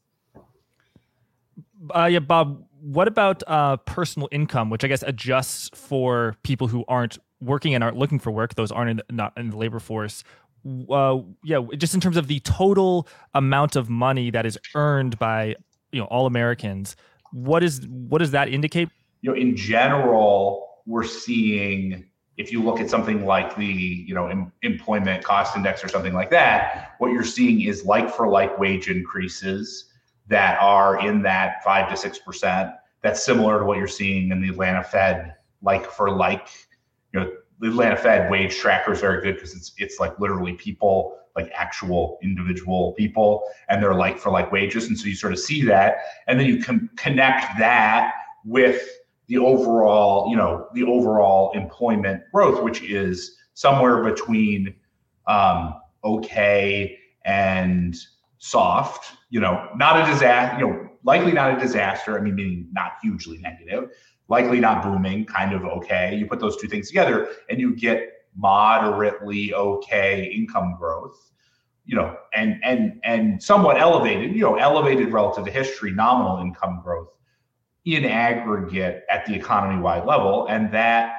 [1.96, 2.66] Uh, yeah, Bob.
[2.82, 7.84] What about uh, personal income, which I guess adjusts for people who aren't working and
[7.84, 10.24] aren't looking for work; those aren't in the, not in the labor force.
[10.90, 15.56] Uh, yeah, just in terms of the total amount of money that is earned by
[15.92, 16.96] you know all Americans.
[17.32, 18.90] What is what does that indicate?
[19.22, 22.06] You know, in general, we're seeing
[22.38, 26.14] if you look at something like the you know em- employment cost index or something
[26.14, 29.86] like that, what you're seeing is like for like wage increases
[30.28, 32.72] that are in that five to six percent.
[33.02, 36.48] That's similar to what you're seeing in the Atlanta Fed like for like.
[37.14, 40.54] You know, the Atlanta Fed wage tracker is very good because it's it's like literally
[40.54, 44.88] people like actual individual people and they're like for like wages.
[44.88, 45.98] And so you sort of see that.
[46.28, 48.14] And then you can connect that
[48.46, 48.88] with
[49.28, 54.76] the overall, you know, the overall employment growth, which is somewhere between
[55.28, 57.96] um, okay and
[58.40, 62.18] soft, you know, not a disaster, you know, likely not a disaster.
[62.18, 63.92] I mean, meaning not hugely negative,
[64.28, 66.16] likely not booming, kind of okay.
[66.16, 71.32] You put those two things together and you get moderately okay income growth
[71.86, 76.82] you know and and and somewhat elevated you know elevated relative to history nominal income
[76.84, 77.10] growth
[77.86, 80.48] in aggregate at the economy wide level.
[80.48, 81.16] And that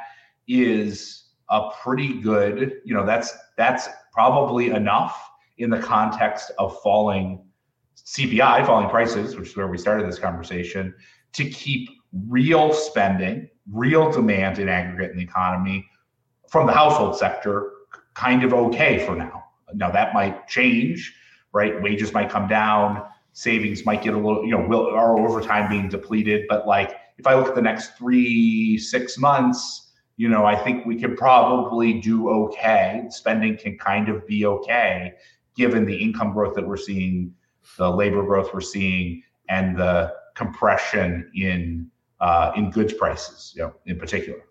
[0.47, 7.45] is a pretty good you know that's that's probably enough in the context of falling
[7.97, 10.95] CPI falling prices which is where we started this conversation
[11.33, 11.91] to keep
[12.27, 15.87] real spending real demand in aggregate in the economy
[16.53, 17.73] from the household sector
[18.13, 19.43] kind of okay for now.
[19.73, 21.15] Now that might change,
[21.55, 21.81] right?
[21.81, 25.89] Wages might come down, savings might get a little, you know, will our overtime being
[25.89, 26.45] depleted.
[26.51, 30.85] But like if I look at the next three, six months, you know, I think
[30.85, 33.07] we can probably do okay.
[33.09, 35.15] Spending can kind of be okay
[35.57, 37.35] given the income growth that we're seeing,
[37.79, 41.91] the labor growth we're seeing, and the compression in
[42.21, 44.43] uh, in goods prices, you know, in particular.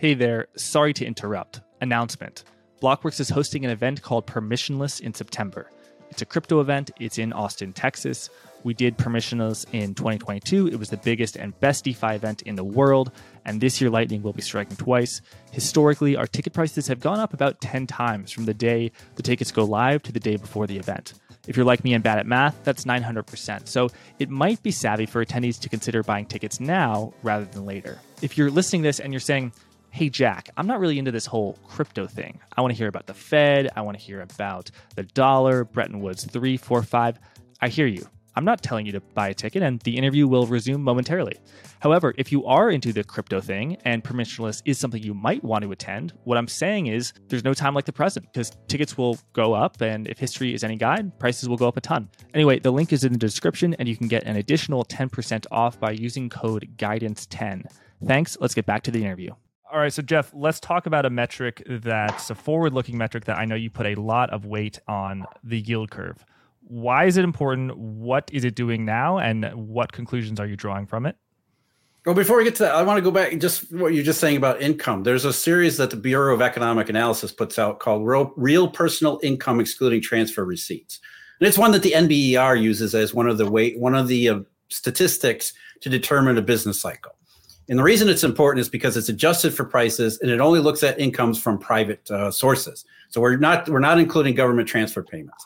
[0.00, 1.60] Hey there, sorry to interrupt.
[1.82, 2.44] Announcement
[2.80, 5.70] Blockworks is hosting an event called Permissionless in September.
[6.08, 8.30] It's a crypto event, it's in Austin, Texas.
[8.64, 10.68] We did Permissionless in 2022.
[10.68, 13.12] It was the biggest and best DeFi event in the world,
[13.44, 15.20] and this year Lightning will be striking twice.
[15.52, 19.52] Historically, our ticket prices have gone up about 10 times from the day the tickets
[19.52, 21.12] go live to the day before the event.
[21.46, 23.68] If you're like me and bad at math, that's 900%.
[23.68, 27.98] So it might be savvy for attendees to consider buying tickets now rather than later.
[28.22, 29.52] If you're listening to this and you're saying,
[29.90, 32.40] hey, Jack, I'm not really into this whole crypto thing.
[32.56, 33.68] I want to hear about the Fed.
[33.76, 37.18] I want to hear about the dollar, Bretton Woods 345.
[37.60, 38.06] I hear you.
[38.36, 41.36] I'm not telling you to buy a ticket, and the interview will resume momentarily.
[41.80, 45.64] However, if you are into the crypto thing and permissionless is something you might want
[45.64, 49.18] to attend, what I'm saying is there's no time like the present because tickets will
[49.32, 52.08] go up, and if history is any guide, prices will go up a ton.
[52.32, 55.80] Anyway, the link is in the description, and you can get an additional 10% off
[55.80, 57.64] by using code GUIDANCE10.
[58.06, 58.38] Thanks.
[58.40, 59.32] Let's get back to the interview.
[59.72, 63.38] All right, so Jeff, let's talk about a metric that's a forward looking metric that
[63.38, 66.24] I know you put a lot of weight on the yield curve.
[66.62, 67.76] Why is it important?
[67.76, 69.18] What is it doing now?
[69.18, 71.16] And what conclusions are you drawing from it?
[72.04, 74.02] Well, before we get to that, I want to go back and just what you're
[74.02, 75.04] just saying about income.
[75.04, 78.04] There's a series that the Bureau of Economic Analysis puts out called
[78.36, 80.98] Real, Personal Income Excluding Transfer Receipts.
[81.38, 84.30] And it's one that the NBER uses as one of the way, one of the
[84.30, 87.12] uh, statistics to determine a business cycle.
[87.70, 90.82] And the reason it's important is because it's adjusted for prices and it only looks
[90.82, 92.84] at incomes from private uh, sources.
[93.10, 95.44] So we're not we're not including government transfer payments.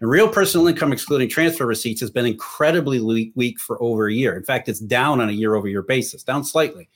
[0.00, 4.34] And real personal income excluding transfer receipts has been incredibly weak for over a year.
[4.36, 6.88] In fact, it's down on a year over year basis, down slightly.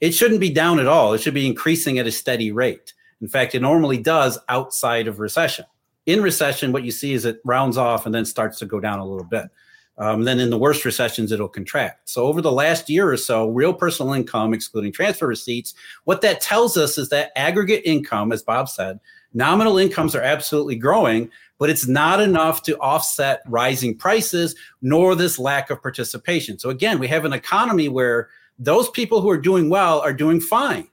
[0.00, 1.12] It shouldn't be down at all.
[1.12, 2.94] It should be increasing at a steady rate.
[3.20, 5.66] In fact, it normally does outside of recession.
[6.06, 9.00] In recession, what you see is it rounds off and then starts to go down
[9.00, 9.50] a little bit.
[9.96, 12.08] Um, then in the worst recessions, it'll contract.
[12.08, 15.74] So over the last year or so, real personal income, excluding transfer receipts,
[16.04, 18.98] what that tells us is that aggregate income, as Bob said,
[19.34, 25.38] nominal incomes are absolutely growing, but it's not enough to offset rising prices nor this
[25.38, 26.58] lack of participation.
[26.58, 30.40] So again, we have an economy where those people who are doing well are doing
[30.40, 30.88] fine.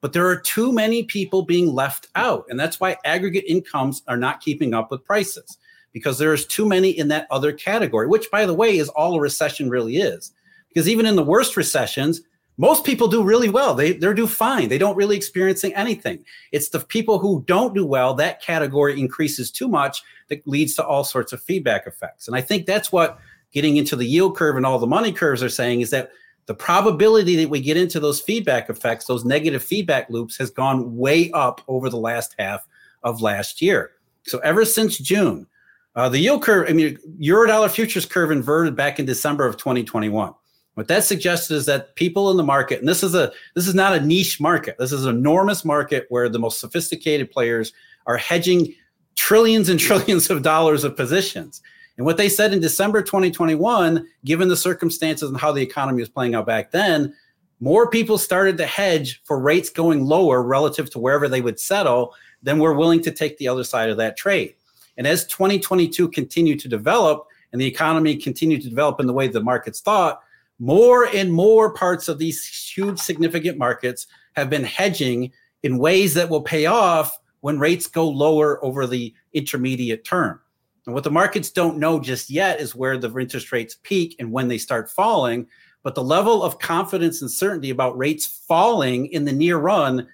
[0.00, 2.44] But there are too many people being left out.
[2.50, 5.56] And that's why aggregate incomes are not keeping up with prices
[5.94, 9.20] because there's too many in that other category, which, by the way, is all a
[9.20, 10.32] recession really is.
[10.68, 12.20] Because even in the worst recessions,
[12.58, 13.74] most people do really well.
[13.74, 14.68] They they do fine.
[14.68, 16.24] They don't really experiencing anything.
[16.52, 20.84] It's the people who don't do well that category increases too much that leads to
[20.84, 22.28] all sorts of feedback effects.
[22.28, 23.18] And I think that's what
[23.52, 26.10] getting into the yield curve and all the money curves are saying is that
[26.46, 30.96] the probability that we get into those feedback effects, those negative feedback loops, has gone
[30.96, 32.66] way up over the last half
[33.02, 33.92] of last year.
[34.24, 35.46] So ever since June,
[35.94, 40.34] uh, the yield curve, I mean, Eurodollar futures curve inverted back in December of 2021.
[40.74, 43.76] What that suggested is that people in the market, and this is a this is
[43.76, 44.76] not a niche market.
[44.76, 47.72] This is an enormous market where the most sophisticated players
[48.06, 48.74] are hedging
[49.14, 51.62] trillions and trillions of dollars of positions.
[51.96, 56.08] And what they said in December 2021, given the circumstances and how the economy was
[56.08, 57.14] playing out back then,
[57.60, 62.12] more people started to hedge for rates going lower relative to wherever they would settle
[62.42, 64.56] than were willing to take the other side of that trade.
[64.96, 69.28] And as 2022 continued to develop and the economy continued to develop in the way
[69.28, 70.20] the markets thought,
[70.58, 75.32] more and more parts of these huge, significant markets have been hedging
[75.62, 80.40] in ways that will pay off when rates go lower over the intermediate term.
[80.86, 84.30] And what the markets don't know just yet is where the interest rates peak and
[84.30, 85.46] when they start falling.
[85.82, 90.06] But the level of confidence and certainty about rates falling in the near run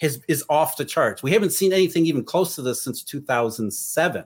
[0.00, 1.22] has, is off the charts.
[1.22, 4.24] We haven't seen anything even close to this since 2007.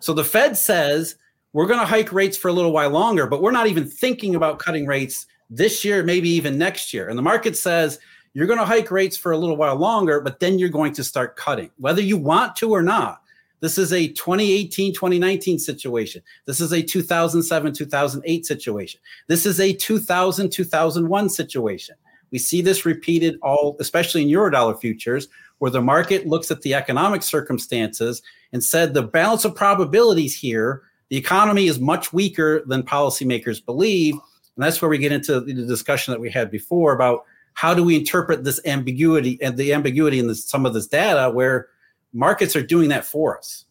[0.00, 1.16] So the Fed says
[1.52, 4.34] we're going to hike rates for a little while longer, but we're not even thinking
[4.34, 7.08] about cutting rates this year, maybe even next year.
[7.08, 7.98] And the market says
[8.34, 11.04] you're going to hike rates for a little while longer, but then you're going to
[11.04, 13.22] start cutting, whether you want to or not.
[13.60, 16.22] This is a 2018 2019 situation.
[16.44, 19.00] This is a 2007 2008 situation.
[19.26, 21.96] This is a 2000 2001 situation.
[22.30, 26.74] We see this repeated all, especially in Eurodollar futures, where the market looks at the
[26.74, 28.22] economic circumstances
[28.52, 34.14] and said the balance of probabilities here, the economy is much weaker than policymakers believe.
[34.14, 37.24] And that's where we get into the discussion that we had before about
[37.54, 41.68] how do we interpret this ambiguity and the ambiguity in some of this data where
[42.12, 43.64] markets are doing that for us.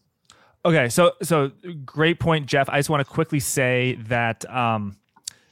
[0.66, 1.52] Okay, so so
[1.86, 2.68] great point, Jeff.
[2.68, 4.98] I just want to quickly say that um,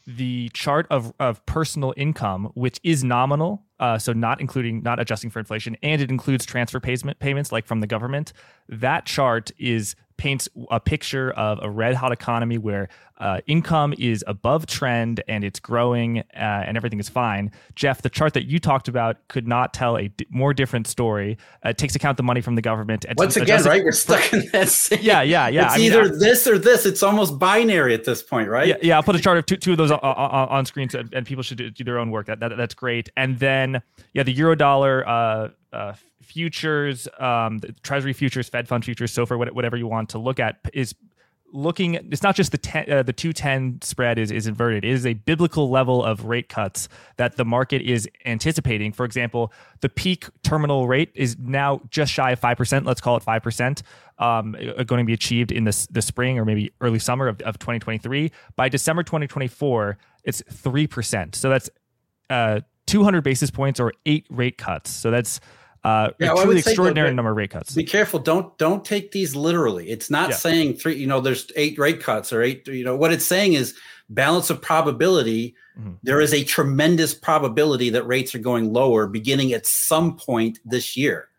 [0.08, 5.30] the chart of, of personal income, which is nominal, uh, so not including, not adjusting
[5.30, 8.32] for inflation, and it includes transfer payment payments like from the government.
[8.70, 14.24] That chart is paints a picture of a red hot economy where uh, income is
[14.28, 17.52] above trend and it's growing uh, and everything is fine.
[17.76, 21.38] Jeff, the chart that you talked about could not tell a d- more different story.
[21.66, 23.06] Uh, it takes account the money from the government.
[23.18, 23.84] Once again, right?
[23.84, 25.00] We're stuck in that same.
[25.02, 25.66] Yeah, yeah, yeah.
[25.68, 26.86] It's I either mean, this or this.
[26.86, 28.68] It's almost binary at this point, right?
[28.68, 28.96] Yeah, yeah.
[28.98, 31.26] I'll put a chart of two, two of those on, on, on screen, so, and
[31.26, 32.28] people should do their own work.
[32.28, 33.10] That, that that's great.
[33.16, 33.82] And then
[34.14, 35.08] yeah, the euro dollar.
[35.08, 35.94] Uh, uh,
[36.26, 40.40] futures, um, the Treasury futures, Fed fund futures, so for whatever you want to look
[40.40, 40.96] at, is
[41.54, 41.96] looking.
[41.96, 44.84] It's not just the ten, uh, the two ten spread is is inverted.
[44.84, 48.92] It is a biblical level of rate cuts that the market is anticipating.
[48.92, 49.52] For example,
[49.82, 52.86] the peak terminal rate is now just shy of five percent.
[52.86, 53.84] Let's call it five percent.
[54.18, 54.56] Um,
[54.86, 58.32] going to be achieved in the the spring or maybe early summer of, of 2023.
[58.56, 61.36] By December 2024, it's three percent.
[61.36, 61.70] So that's
[62.30, 64.90] uh, 200 basis points or eight rate cuts.
[64.92, 65.40] So that's
[65.86, 67.76] uh, yeah, a truly extraordinary number of rate cuts.
[67.76, 68.18] Be careful.
[68.18, 69.92] Don't don't take these literally.
[69.92, 70.36] It's not yeah.
[70.36, 70.96] saying three.
[70.96, 72.68] You know, there's eight rate cuts or eight.
[72.68, 73.76] You know, what it's saying is
[74.10, 75.54] balance of probability.
[75.80, 75.92] Mm-hmm.
[76.02, 80.98] There is a tremendous probability that rates are going lower beginning at some point this
[80.98, 81.30] year.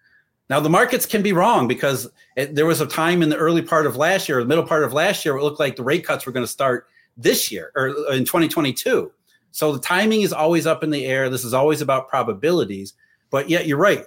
[0.48, 3.62] Now the markets can be wrong because it, there was a time in the early
[3.62, 5.82] part of last year, or the middle part of last year, it looked like the
[5.82, 6.86] rate cuts were going to start
[7.16, 9.10] this year or uh, in 2022.
[9.50, 11.28] So the timing is always up in the air.
[11.30, 12.94] This is always about probabilities.
[13.30, 14.06] But yet you're right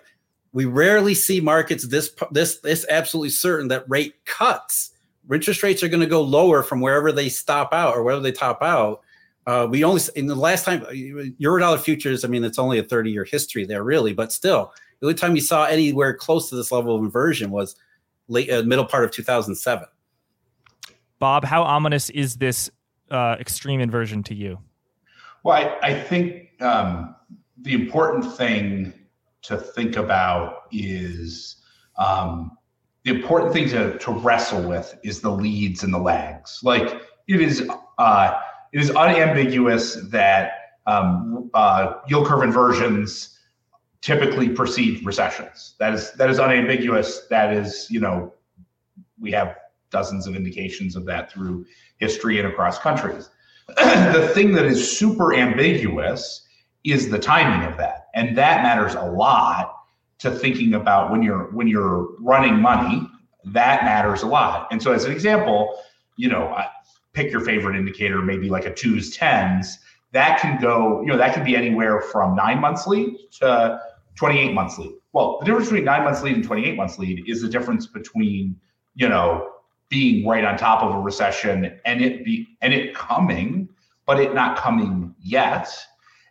[0.51, 4.91] we rarely see markets this this this absolutely certain that rate cuts.
[5.31, 8.31] Interest rates are going to go lower from wherever they stop out or wherever they
[8.31, 9.01] top out.
[9.45, 10.81] Uh, we only in the last time
[11.41, 15.07] eurodollar futures i mean it's only a 30 year history there really but still the
[15.07, 17.75] only time you saw anywhere close to this level of inversion was
[18.27, 19.87] late uh, middle part of 2007
[21.17, 22.69] bob how ominous is this
[23.09, 24.59] uh, extreme inversion to you?
[25.43, 27.15] Well i, I think um,
[27.61, 28.93] the important thing
[29.43, 31.57] to think about is
[31.97, 32.51] um,
[33.03, 36.59] the important thing to, to wrestle with is the leads and the lags.
[36.63, 38.39] Like it is, uh,
[38.73, 40.51] it is unambiguous that
[40.85, 43.37] um, uh, yield curve inversions
[44.01, 45.75] typically precede recessions.
[45.79, 47.27] That is that is unambiguous.
[47.29, 48.33] That is, you know,
[49.19, 49.55] we have
[49.91, 51.65] dozens of indications of that through
[51.97, 53.29] history and across countries.
[53.67, 56.47] the thing that is super ambiguous
[56.83, 59.75] is the timing of that and that matters a lot
[60.19, 63.07] to thinking about when you're when you're running money
[63.45, 64.67] that matters a lot.
[64.69, 65.75] And so as an example
[66.17, 66.55] you know
[67.13, 69.79] pick your favorite indicator maybe like a twos tens
[70.11, 73.79] that can go you know that can be anywhere from nine months lead to
[74.15, 74.91] 28 months lead.
[75.13, 78.59] Well the difference between nine months lead and 28 months lead is the difference between
[78.95, 79.49] you know
[79.87, 83.69] being right on top of a recession and it be and it coming
[84.05, 85.69] but it not coming yet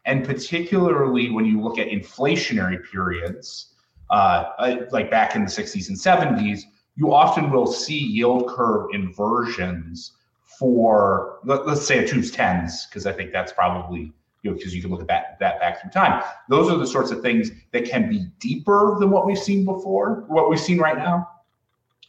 [0.09, 3.75] and particularly when you look at inflationary periods,
[4.09, 6.63] uh, like back in the 60s and 70s,
[6.97, 10.13] you often will see yield curve inversions
[10.59, 14.75] for, let, us say, a two's tens, because I think that's probably you know, because
[14.75, 16.23] you can look at that that back through time.
[16.49, 20.25] Those are the sorts of things that can be deeper than what we've seen before,
[20.29, 21.29] what we've seen right now,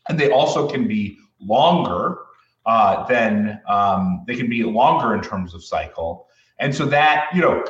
[0.08, 2.20] and they also can be longer
[2.68, 6.28] uh, than um, they can be longer in terms of cycle.
[6.60, 7.64] And so that you know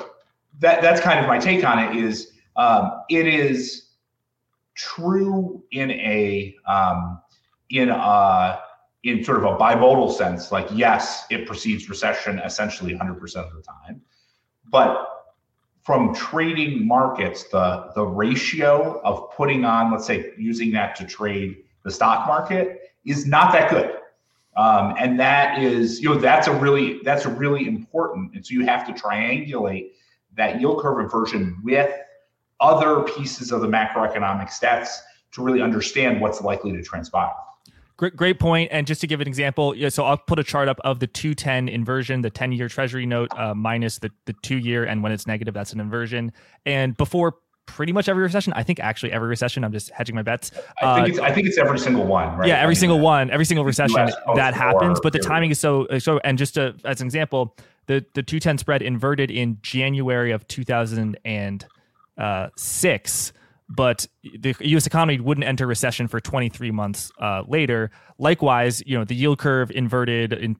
[0.59, 1.95] that that's kind of my take on it.
[1.95, 3.89] Is um, it is
[4.75, 7.21] true in a um,
[7.69, 8.59] in a
[9.03, 10.51] in sort of a bimodal sense.
[10.51, 14.01] Like yes, it precedes recession essentially 100% of the time,
[14.69, 15.05] but
[15.81, 21.63] from trading markets, the the ratio of putting on, let's say, using that to trade
[21.83, 23.95] the stock market is not that good.
[24.57, 28.35] Um, and that is, you know, that's a really that's a really important.
[28.35, 29.91] And so you have to triangulate
[30.39, 31.91] that yield curve inversion with
[32.59, 34.97] other pieces of the macroeconomic stats
[35.33, 37.31] to really understand what's likely to transpire.
[37.97, 38.69] Great, great point.
[38.71, 41.67] And just to give an example, so I'll put a chart up of the 210
[41.67, 44.85] inversion, the 10 year treasury note uh, minus the, the two year.
[44.85, 46.31] And when it's negative, that's an inversion.
[46.65, 47.35] And before
[47.69, 50.51] pretty much every recession, I think actually every recession, I'm just hedging my bets.
[50.81, 52.47] I think, uh, it's, I think it's every single one, right?
[52.47, 54.99] Yeah, every I mean, single one, every single recession that happens.
[55.01, 57.55] But the timing is so, so, and just to, as an example,
[57.85, 63.33] the the 210 spread inverted in January of 2006
[63.69, 64.87] but the U.S.
[64.87, 67.91] economy wouldn't enter recession for 23 months uh, later.
[68.17, 70.57] Likewise, you know the yield curve inverted in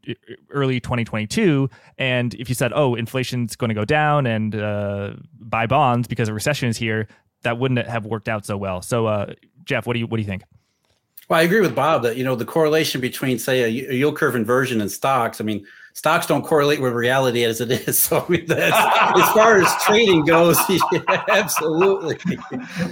[0.52, 5.66] early 2022, and if you said, "Oh, inflation's going to go down and uh, buy
[5.66, 7.08] bonds because a recession is here,"
[7.42, 8.82] that wouldn't have worked out so well.
[8.82, 9.34] So, uh,
[9.66, 10.44] Jeff, what do you what do you think?
[11.30, 14.36] Well, I agree with Bob that you know the correlation between say a yield curve
[14.36, 15.42] inversion and stocks.
[15.42, 18.00] I mean, stocks don't correlate with reality as it is.
[18.10, 20.80] So I mean, as far as trading goes, yeah,
[21.30, 22.18] absolutely.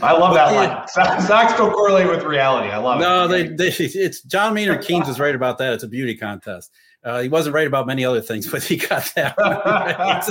[0.02, 0.88] I love that line.
[1.22, 2.70] Stocks don't correlate with reality.
[2.70, 3.28] I love no, it.
[3.28, 5.74] No, they, they, it's John Maynard Keynes was right about that.
[5.74, 6.72] It's a beauty contest.
[7.04, 10.24] Uh, he wasn't right about many other things, but he got that right.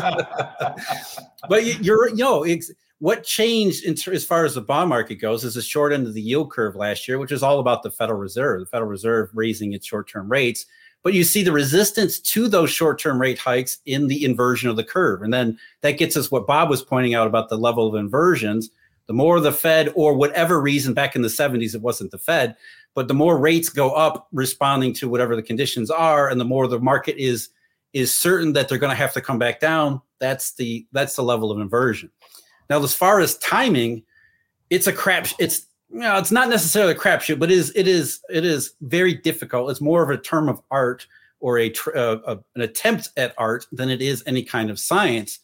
[1.49, 2.45] but you're, you know,
[2.99, 6.15] what changed in, as far as the bond market goes is the short end of
[6.15, 9.31] the yield curve last year, which is all about the Federal Reserve, the Federal Reserve
[9.35, 10.67] raising its short term rates
[11.07, 14.83] but you see the resistance to those short-term rate hikes in the inversion of the
[14.83, 15.23] curve.
[15.23, 18.71] And then that gets us what bob was pointing out about the level of inversions.
[19.07, 22.57] The more the fed or whatever reason back in the 70s it wasn't the fed
[22.97, 26.67] but the more rates go up responding to whatever the conditions are and the more
[26.67, 27.51] the market is
[27.93, 31.23] is certain that they're going to have to come back down that's the that's the
[31.23, 32.11] level of inversion.
[32.69, 34.03] Now as far as timing
[34.71, 38.21] it's a crap it's know, it's not necessarily a crapshoot, but it is it is
[38.29, 39.71] it is very difficult.
[39.71, 41.07] It's more of a term of art
[41.41, 45.39] or a, uh, a, an attempt at art than it is any kind of science.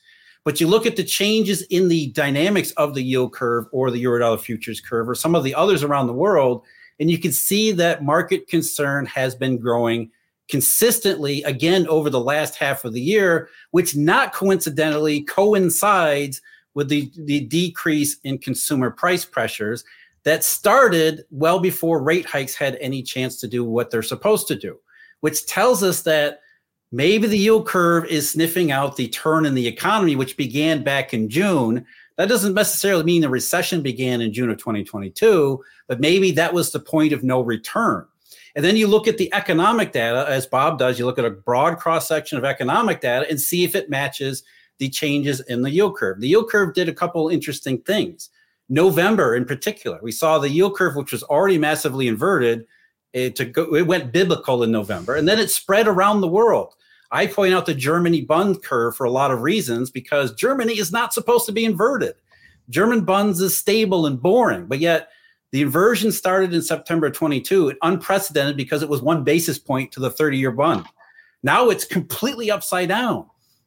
[0.45, 4.03] But you look at the changes in the dynamics of the yield curve or the
[4.03, 6.65] eurodollar futures curve or some of the others around the world,
[6.99, 10.11] and you can see that market concern has been growing
[10.49, 16.43] consistently again over the last half of the year, which not coincidentally coincides
[16.75, 19.85] with the, the decrease in consumer price pressures
[20.25, 24.55] that started well before rate hikes had any chance to do what they're supposed to
[24.55, 24.79] do,
[25.21, 26.41] which tells us that
[26.93, 31.13] maybe the yield curve is sniffing out the turn in the economy, which began back
[31.13, 31.85] in June.
[32.19, 36.71] That doesn't necessarily mean the recession began in June of 2022, but maybe that was
[36.71, 38.07] the point of no return.
[38.55, 41.31] And then you look at the economic data, as Bob does, you look at a
[41.31, 44.43] broad cross section of economic data and see if it matches
[44.79, 46.21] the changes in the yield curve.
[46.21, 48.29] The yield curve did a couple interesting things.
[48.73, 52.67] November in particular, we saw the yield curve, which was already massively inverted,
[53.13, 56.75] it, to go, it went biblical in November, and then it spread around the world.
[57.11, 60.91] I point out the Germany bund curve for a lot of reasons because Germany is
[60.91, 62.15] not supposed to be inverted.
[62.71, 65.11] German bunds is stable and boring, but yet
[65.51, 70.11] the inversion started in September 22, unprecedented because it was one basis point to the
[70.11, 70.87] 30 year bund.
[71.43, 73.27] Now it's completely upside down.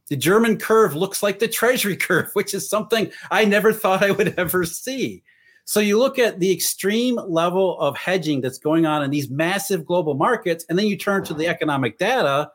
[0.09, 4.11] The German curve looks like the Treasury curve, which is something I never thought I
[4.11, 5.23] would ever see.
[5.67, 9.83] So you look at the extreme level of hedging that's going on in these massive
[9.83, 12.51] global markets, and then you turn to the economic data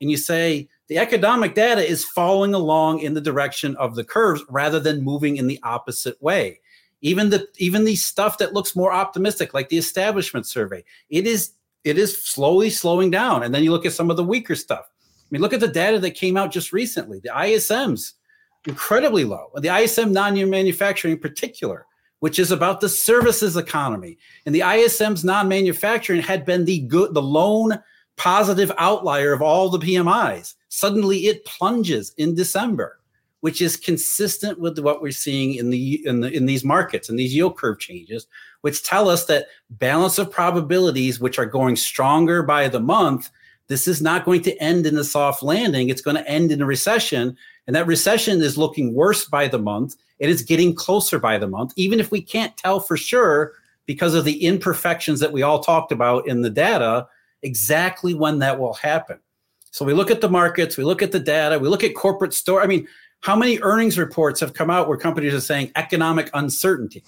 [0.00, 4.42] and you say the economic data is following along in the direction of the curves
[4.48, 6.60] rather than moving in the opposite way.
[7.02, 11.52] Even the even the stuff that looks more optimistic, like the establishment survey, it is
[11.84, 13.42] it is slowly slowing down.
[13.42, 14.90] And then you look at some of the weaker stuff
[15.30, 17.20] mean, look at the data that came out just recently.
[17.20, 18.14] The ISM's
[18.66, 19.50] incredibly low.
[19.56, 21.86] The ISM non-manufacturing in particular,
[22.20, 24.18] which is about the services economy.
[24.46, 27.80] And the ISM's non-manufacturing had been the good, the lone
[28.16, 30.54] positive outlier of all the PMIs.
[30.68, 33.00] Suddenly it plunges in December,
[33.40, 37.18] which is consistent with what we're seeing in the in the in these markets and
[37.18, 38.26] these yield curve changes,
[38.60, 43.30] which tell us that balance of probabilities, which are going stronger by the month,
[43.70, 45.90] this is not going to end in a soft landing.
[45.90, 47.36] It's going to end in a recession.
[47.68, 49.94] And that recession is looking worse by the month.
[50.18, 53.52] It is getting closer by the month, even if we can't tell for sure
[53.86, 57.06] because of the imperfections that we all talked about in the data,
[57.44, 59.20] exactly when that will happen.
[59.70, 62.34] So we look at the markets, we look at the data, we look at corporate
[62.34, 62.62] store.
[62.62, 62.88] I mean,
[63.20, 67.04] how many earnings reports have come out where companies are saying economic uncertainty?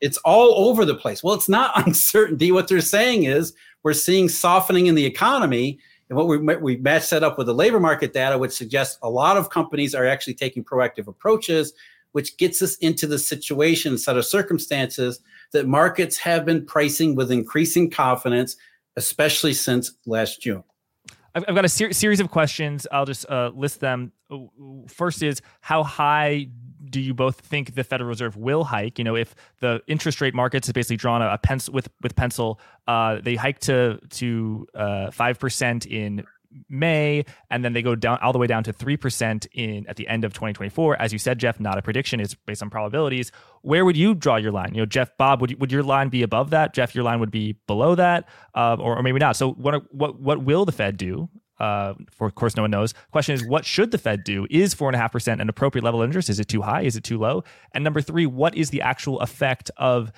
[0.00, 1.24] It's all over the place.
[1.24, 2.52] Well, it's not uncertainty.
[2.52, 7.10] What they're saying is we're seeing softening in the economy and what we we match
[7.10, 10.34] that up with the labor market data, which suggests a lot of companies are actually
[10.34, 11.72] taking proactive approaches,
[12.12, 15.20] which gets us into the situation, set of circumstances
[15.52, 18.56] that markets have been pricing with increasing confidence,
[18.96, 20.62] especially since last June.
[21.34, 22.86] I've got a ser- series of questions.
[22.90, 24.12] I'll just uh, list them.
[24.88, 26.48] First is how high
[26.90, 28.98] do you both think the Federal Reserve will hike?
[28.98, 32.16] You know, if the interest rate markets has basically drawn a, a pencil with with
[32.16, 36.24] pencil, uh, they hike to to uh, five uh, percent in
[36.68, 39.96] May, and then they go down all the way down to three percent in at
[39.96, 41.00] the end of 2024.
[41.00, 43.32] As you said, Jeff, not a prediction; it's based on probabilities.
[43.62, 44.74] Where would you draw your line?
[44.74, 46.72] You know, Jeff, Bob, would you, would your line be above that?
[46.72, 49.36] Jeff, your line would be below that, uh, or, or maybe not.
[49.36, 51.28] So, what what what will the Fed do?
[51.58, 52.94] Uh, for of course, no one knows.
[53.12, 54.46] Question is, what should the Fed do?
[54.50, 56.28] Is four and a half percent an appropriate level of interest?
[56.28, 56.82] Is it too high?
[56.82, 57.44] Is it too low?
[57.72, 60.12] And number three, what is the actual effect of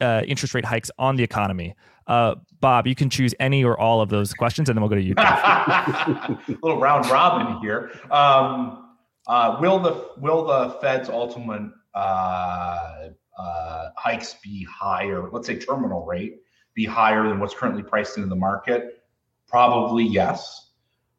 [0.00, 1.74] uh, interest rate hikes on the economy?
[2.06, 4.96] Uh, Bob, you can choose any or all of those questions, and then we'll go
[4.96, 5.14] to you.
[5.16, 7.90] A little round robin here.
[8.10, 8.94] Um,
[9.26, 15.30] uh, will the will the Fed's ultimate uh, uh, hikes be higher?
[15.30, 16.40] Let's say terminal rate
[16.74, 19.04] be higher than what's currently priced into the market?
[19.48, 20.63] Probably yes.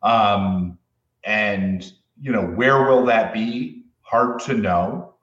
[0.06, 0.78] Um,
[1.26, 1.92] and
[2.22, 3.84] you know where will that be?
[4.02, 5.16] Hard to know.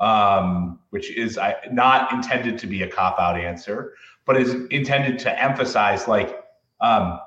[0.00, 1.38] Um, which is
[1.70, 6.42] not intended to be a cop out answer, but is intended to emphasize like
[6.80, 7.20] um,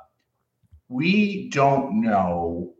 [0.89, 2.73] we don't know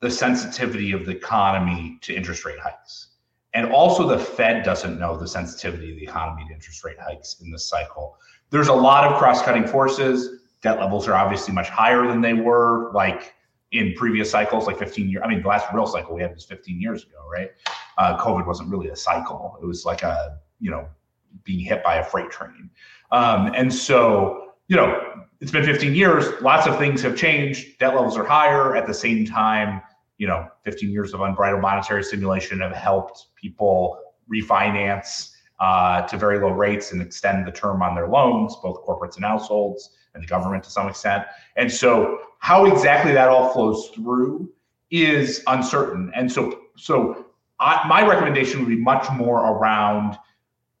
[0.00, 3.08] the sensitivity of the economy to interest rate hikes.
[3.54, 7.40] And also, the Fed doesn't know the sensitivity of the economy to interest rate hikes
[7.42, 8.16] in this cycle.
[8.50, 10.40] There's a lot of cross cutting forces.
[10.62, 13.34] Debt levels are obviously much higher than they were like
[13.72, 15.22] in previous cycles, like 15 years.
[15.24, 17.50] I mean, the last real cycle we had was 15 years ago, right?
[17.98, 20.86] Uh, COVID wasn't really a cycle, it was like a, you know,
[21.44, 22.70] being hit by a freight train.
[23.10, 26.40] Um, and so, you know, it's been 15 years.
[26.40, 27.78] Lots of things have changed.
[27.78, 28.76] Debt levels are higher.
[28.76, 29.82] At the same time,
[30.18, 33.98] you know, 15 years of unbridled monetary stimulation have helped people
[34.32, 39.16] refinance uh, to very low rates and extend the term on their loans, both corporates
[39.16, 41.24] and households, and the government to some extent.
[41.56, 44.52] And so, how exactly that all flows through
[44.90, 46.10] is uncertain.
[46.14, 47.26] And so, so
[47.60, 50.18] I, my recommendation would be much more around,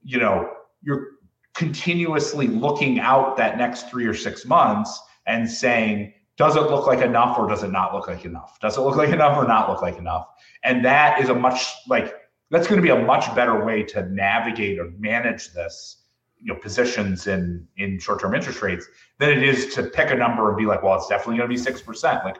[0.02, 0.52] you know,
[0.82, 1.12] you're
[1.54, 7.00] continuously looking out that next three or six months and saying, does it look like
[7.00, 8.58] enough or does it not look like enough?
[8.60, 10.28] Does it look like enough or not look like enough?
[10.64, 12.14] And that is a much like
[12.50, 16.01] that's going to be a much better way to navigate or manage this,
[16.42, 18.86] you know, positions in in short-term interest rates
[19.18, 21.54] than it is to pick a number and be like, well, it's definitely going to
[21.54, 22.24] be six percent.
[22.24, 22.36] Like,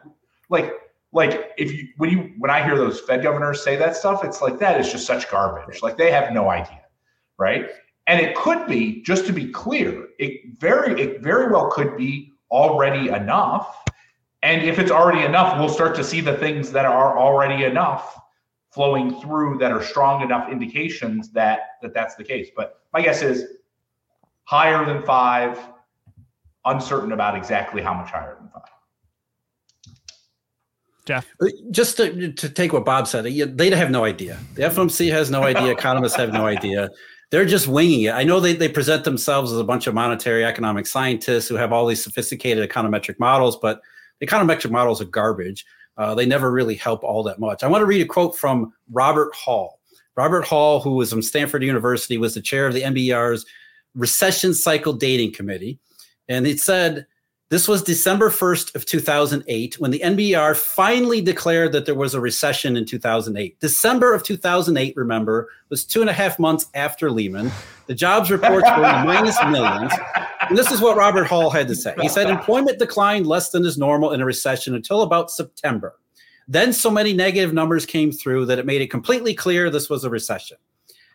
[0.48, 0.72] like,
[1.12, 4.42] like if you when you when I hear those Fed governors say that stuff, it's
[4.42, 5.82] like that is just such garbage.
[5.82, 6.82] Like they have no idea,
[7.38, 7.70] right?
[8.08, 12.32] And it could be, just to be clear, it very it very well could be
[12.50, 13.82] already enough
[14.42, 18.20] and if it's already enough, we'll start to see the things that are already enough
[18.70, 22.48] flowing through that are strong enough indications that that that's the case.
[22.54, 23.44] But my guess is
[24.44, 25.58] higher than five,
[26.64, 28.62] uncertain about exactly how much higher than five.
[31.04, 34.38] Jeff, uh, just to, to take what Bob said, they have no idea.
[34.54, 35.66] The FOMC has no idea.
[35.72, 36.90] Economists have no idea.
[37.30, 38.12] They're just winging it.
[38.12, 41.72] I know they, they present themselves as a bunch of monetary economic scientists who have
[41.72, 43.80] all these sophisticated econometric models, but
[44.20, 45.64] the econometric models are garbage.
[45.96, 47.62] Uh, they never really help all that much.
[47.62, 49.80] I want to read a quote from Robert Hall.
[50.16, 53.46] Robert Hall, who was from Stanford University, was the chair of the NBER's
[53.94, 55.78] Recession Cycle Dating Committee.
[56.28, 57.06] And it said,
[57.52, 62.20] this was December 1st of 2008 when the NBR finally declared that there was a
[62.20, 63.60] recession in 2008.
[63.60, 67.52] December of 2008, remember, was two and a half months after Lehman.
[67.88, 69.92] The jobs reports were minus millions.
[70.48, 71.94] And this is what Robert Hall had to say.
[72.00, 75.96] He said employment declined less than is normal in a recession until about September.
[76.48, 80.04] Then so many negative numbers came through that it made it completely clear this was
[80.04, 80.56] a recession.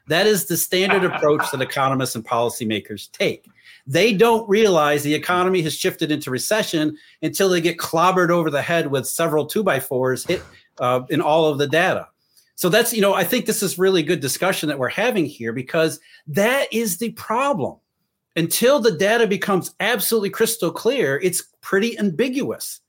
[0.08, 3.46] That is the standard approach that economists and policymakers take.
[3.86, 8.62] They don't realize the economy has shifted into recession until they get clobbered over the
[8.62, 10.42] head with several two by fours hit
[10.80, 12.08] uh, in all of the data.
[12.56, 15.54] So that's, you know, I think this is really good discussion that we're having here
[15.54, 17.78] because that is the problem.
[18.36, 22.82] Until the data becomes absolutely crystal clear, it's pretty ambiguous.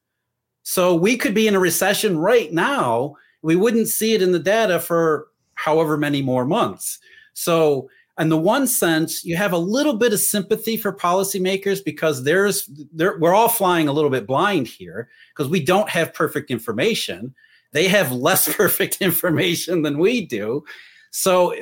[0.63, 3.17] So we could be in a recession right now.
[3.43, 5.29] We wouldn't see it in the data for
[5.59, 7.01] however many more months.
[7.35, 12.25] So in the one sense, you have a little bit of sympathy for policymakers because
[12.25, 16.51] there's there, we're all flying a little bit blind here because we don't have perfect
[16.51, 17.35] information.
[17.73, 20.65] They have less perfect information than we do.
[21.11, 21.55] So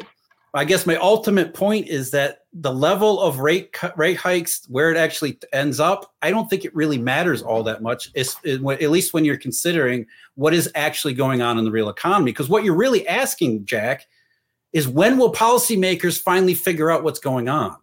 [0.57, 4.97] I guess my ultimate point is that the level of rate rate hikes, where it
[4.97, 8.11] actually ends up, I don't think it really matters all that much.
[8.15, 11.89] It's, it, at least when you're considering what is actually going on in the real
[11.89, 12.33] economy.
[12.33, 14.07] Because what you're really asking, Jack,
[14.73, 17.77] is when will policymakers finally figure out what's going on?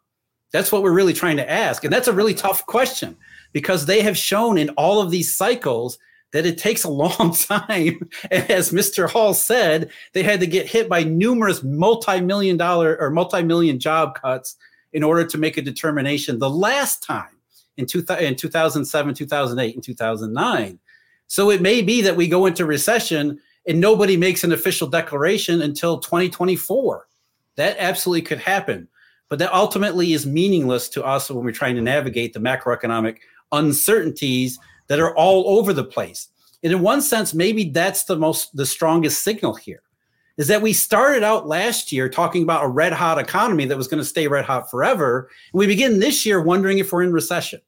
[0.51, 1.83] That's what we're really trying to ask.
[1.83, 3.17] And that's a really tough question
[3.51, 5.97] because they have shown in all of these cycles
[6.33, 8.09] that it takes a long time.
[8.29, 9.09] As Mr.
[9.09, 14.57] Hall said, they had to get hit by numerous multi-million dollar or multi-million job cuts
[14.91, 17.37] in order to make a determination the last time
[17.77, 20.79] in, two, in 2007, 2008, and 2009.
[21.27, 25.61] So it may be that we go into recession and nobody makes an official declaration
[25.61, 27.07] until 2024.
[27.55, 28.87] That absolutely could happen.
[29.29, 33.17] But that ultimately is meaningless to us when we're trying to navigate the macroeconomic
[33.51, 36.29] uncertainties that are all over the place.
[36.63, 39.83] And in one sense, maybe that's the most the strongest signal here
[40.37, 43.87] is that we started out last year talking about a red hot economy that was
[43.87, 45.29] going to stay red hot forever.
[45.51, 47.61] And we begin this year wondering if we're in recession.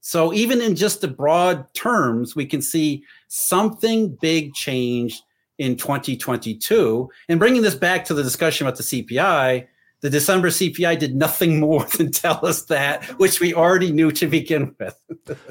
[0.00, 5.22] So even in just the broad terms, we can see something big changed
[5.58, 7.10] in 2022.
[7.28, 9.66] And bringing this back to the discussion about the CPI,
[10.00, 14.26] The December CPI did nothing more than tell us that, which we already knew to
[14.26, 14.96] begin with.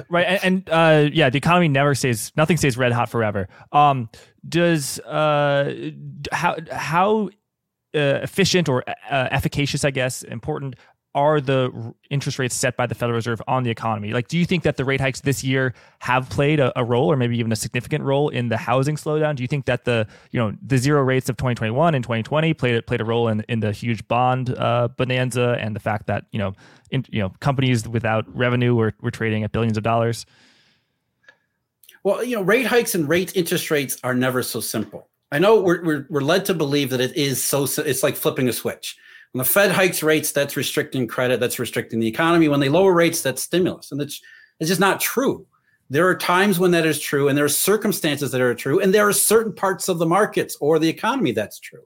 [0.09, 2.31] right, and, and uh, yeah, the economy never stays.
[2.37, 3.49] Nothing stays red hot forever.
[3.71, 4.09] Um,
[4.47, 5.91] does uh,
[6.31, 7.29] how how
[7.95, 10.75] uh, efficient or uh, efficacious, I guess, important
[11.17, 14.13] are the interest rates set by the Federal Reserve on the economy?
[14.13, 17.11] Like, do you think that the rate hikes this year have played a, a, role,
[17.11, 19.35] or maybe even a significant role in the housing slowdown?
[19.35, 22.85] Do you think that the you know the zero rates of 2021 and 2020 played
[22.85, 26.37] played a role in in the huge bond uh, bonanza and the fact that you
[26.37, 26.53] know
[26.91, 30.27] in, you know companies without revenue were were trading at billions of dollars?
[32.03, 35.09] Well, you know, rate hikes and rate interest rates are never so simple.
[35.31, 38.47] I know we're, we're, we're led to believe that it is so, it's like flipping
[38.47, 38.95] a switch.
[39.37, 42.47] When the Fed hikes rates, that's restricting credit, that's restricting the economy.
[42.47, 43.91] When they lower rates, that's stimulus.
[43.91, 44.19] And it's,
[44.59, 45.45] it's just not true.
[45.91, 48.91] There are times when that is true, and there are circumstances that are true, and
[48.91, 51.83] there are certain parts of the markets or the economy that's true.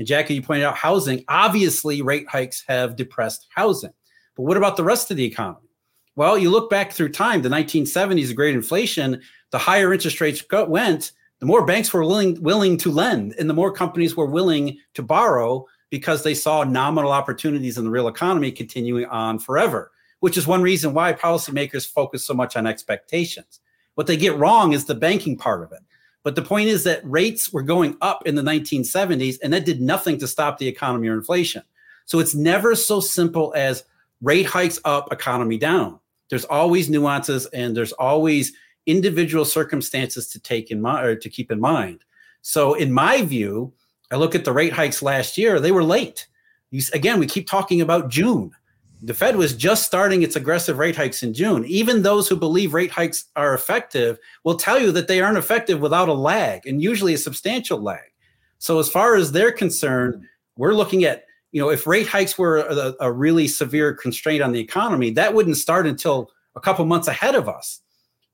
[0.00, 1.24] And Jackie, you pointed out housing.
[1.28, 3.92] Obviously, rate hikes have depressed housing.
[4.36, 5.68] But what about the rest of the economy?
[6.16, 9.22] Well, you look back through time, the 1970s, the great inflation,
[9.52, 13.54] the higher interest rates went, the more banks were willing willing to lend and the
[13.54, 18.52] more companies were willing to borrow because they saw nominal opportunities in the real economy
[18.52, 23.60] continuing on forever which is one reason why policymakers focus so much on expectations.
[23.94, 25.80] What they get wrong is the banking part of it.
[26.24, 29.80] But the point is that rates were going up in the 1970s and that did
[29.80, 31.62] nothing to stop the economy or inflation.
[32.06, 33.84] So it's never so simple as
[34.20, 36.00] rate hikes up economy down.
[36.28, 38.52] There's always nuances and there's always
[38.86, 42.04] individual circumstances to take in mind or to keep in mind.
[42.42, 43.72] So, in my view,
[44.10, 46.26] I look at the rate hikes last year; they were late.
[46.70, 48.52] You, again, we keep talking about June.
[49.00, 51.64] The Fed was just starting its aggressive rate hikes in June.
[51.66, 55.80] Even those who believe rate hikes are effective will tell you that they aren't effective
[55.80, 58.10] without a lag, and usually a substantial lag.
[58.58, 60.24] So, as far as they're concerned,
[60.56, 64.52] we're looking at you know if rate hikes were a, a really severe constraint on
[64.52, 67.80] the economy, that wouldn't start until a couple months ahead of us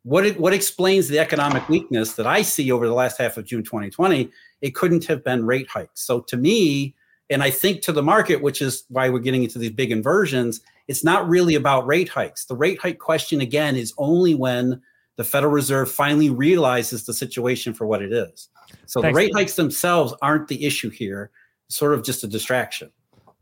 [0.05, 3.45] what it, what explains the economic weakness that I see over the last half of
[3.45, 4.31] June 2020?
[4.61, 6.03] It couldn't have been rate hikes.
[6.03, 6.95] So to me,
[7.31, 10.61] and I think to the market, which is why we're getting into these big inversions,
[10.89, 12.45] it's not really about rate hikes.
[12.45, 14.83] The rate hike question again is only when
[15.17, 18.49] the Federal Reserve finally realizes the situation for what it is.
[18.87, 19.15] So Thanks.
[19.15, 21.31] the rate hikes themselves aren't the issue here,
[21.67, 22.91] it's sort of just a distraction.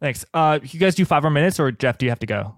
[0.00, 0.24] Thanks.
[0.34, 2.54] Uh, you guys do five more minutes, or Jeff, do you have to go?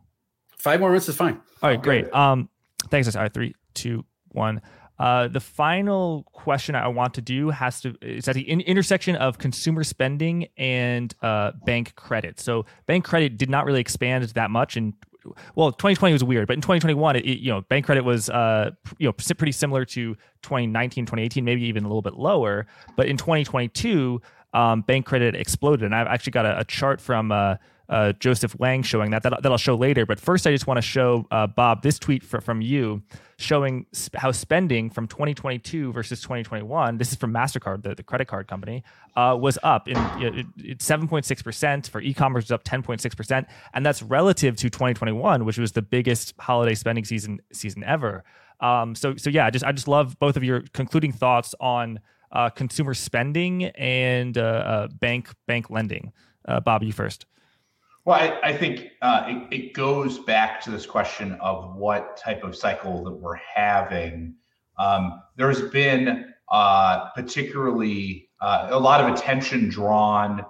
[0.59, 1.41] Five more minutes is fine.
[1.63, 2.13] All right, great.
[2.13, 2.49] Um,
[2.91, 3.15] thanks.
[3.15, 4.62] All right, three, two, one.
[4.99, 9.16] Uh, the final question I want to do has to is at the in- intersection
[9.16, 12.39] of consumer spending and uh, bank credit.
[12.39, 14.95] So bank credit did not really expand that much in
[15.55, 19.09] well 2020 was weird but in 2021 it, you know bank credit was uh you
[19.09, 24.20] know pretty similar to 2019 2018 maybe even a little bit lower but in 2022
[24.53, 27.57] um, bank credit exploded and i've actually got a, a chart from uh,
[27.89, 29.43] uh, Joseph Wang showing that, that.
[29.43, 30.07] That I'll show later.
[30.07, 33.03] But first, I just want to show uh, Bob this tweet for, from you
[33.37, 38.26] showing sp- how spending from 2022 versus 2021, this is from MasterCard, the, the credit
[38.26, 38.82] card company,
[39.16, 40.43] uh, was up in you know,
[40.76, 41.89] 7.6%.
[41.89, 43.47] For e commerce, was up 10.6%.
[43.74, 48.24] And that's relative to 2021, which was the biggest holiday spending season season ever.
[48.61, 52.01] Um, so, so yeah, just I just love both of your concluding thoughts on
[52.35, 56.12] uh, consumer spending and uh, uh, bank bank lending.
[56.64, 57.26] Bob, you first.
[58.05, 62.45] Well, I, I think uh, it, it, goes back to this question of what type
[62.45, 64.35] of cycle that we're having.
[64.77, 70.45] Um, there's been uh, particularly uh, a lot of attention drawn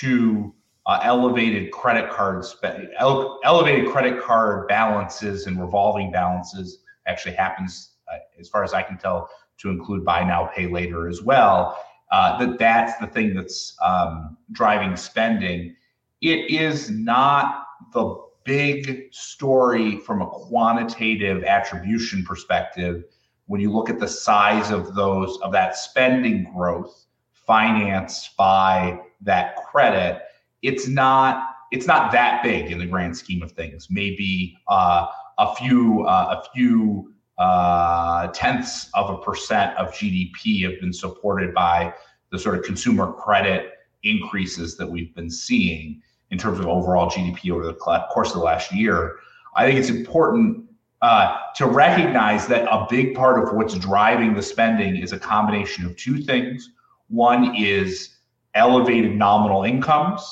[0.00, 0.54] to
[0.86, 6.78] uh, elevated credit card spend, ele- elevated credit card balances and revolving balances.
[7.06, 9.28] Actually, happens uh, as far as I can tell
[9.58, 11.78] to include buy now, pay later as well.
[12.10, 15.76] Uh, that that's the thing that's um, driving spending
[16.20, 23.04] it is not the big story from a quantitative attribution perspective
[23.46, 29.56] when you look at the size of those of that spending growth financed by that
[29.56, 30.22] credit.
[30.62, 33.88] It's not it's not that big in the grand scheme of things.
[33.90, 35.06] Maybe uh,
[35.38, 41.52] a few uh, a few uh, tenths of a percent of gdp have been supported
[41.52, 41.92] by
[42.30, 43.72] the sort of consumer credit
[44.02, 48.44] increases that we've been seeing in terms of overall GDP over the course of the
[48.44, 49.16] last year.
[49.54, 50.64] I think it's important
[51.02, 55.84] uh, to recognize that a big part of what's driving the spending is a combination
[55.84, 56.70] of two things.
[57.08, 58.16] One is
[58.54, 60.22] elevated nominal incomes,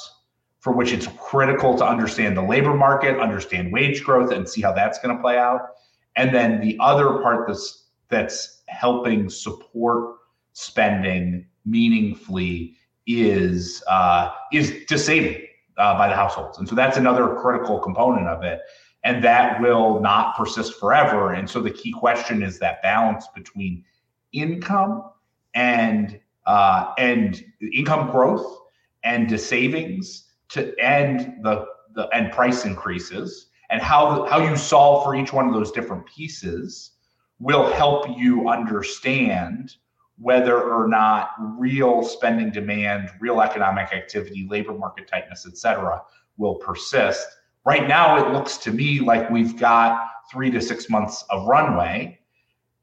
[0.60, 4.72] for which it's critical to understand the labor market, understand wage growth, and see how
[4.72, 5.60] that's going to play out.
[6.16, 10.16] And then the other part that's that's helping support
[10.52, 15.46] spending meaningfully is uh, is to saving
[15.76, 16.58] uh, by the households.
[16.58, 18.60] And so that's another critical component of it.
[19.04, 21.34] And that will not persist forever.
[21.34, 23.84] And so the key question is that balance between
[24.32, 25.10] income
[25.54, 27.42] and uh, and
[27.72, 28.58] income growth
[29.02, 35.04] and the savings to end the, the and price increases and how how you solve
[35.04, 36.92] for each one of those different pieces
[37.40, 39.76] will help you understand
[40.18, 46.00] whether or not real spending demand, real economic activity, labor market tightness, et cetera,
[46.36, 47.26] will persist.
[47.64, 52.18] Right now, it looks to me like we've got three to six months of runway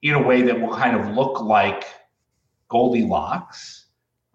[0.02, 1.86] in a way that will kind of look like
[2.68, 3.86] Goldilocks,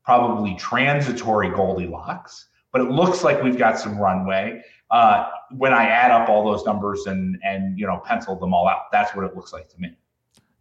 [0.04, 4.62] probably transitory Goldilocks, but it looks like we've got some runway.
[4.90, 8.68] Uh, when I add up all those numbers and and you know pencil them all
[8.68, 9.96] out, that's what it looks like to me.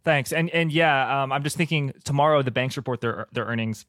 [0.06, 0.32] Thanks.
[0.32, 3.86] And and yeah, um, I'm just thinking tomorrow the banks report their their earnings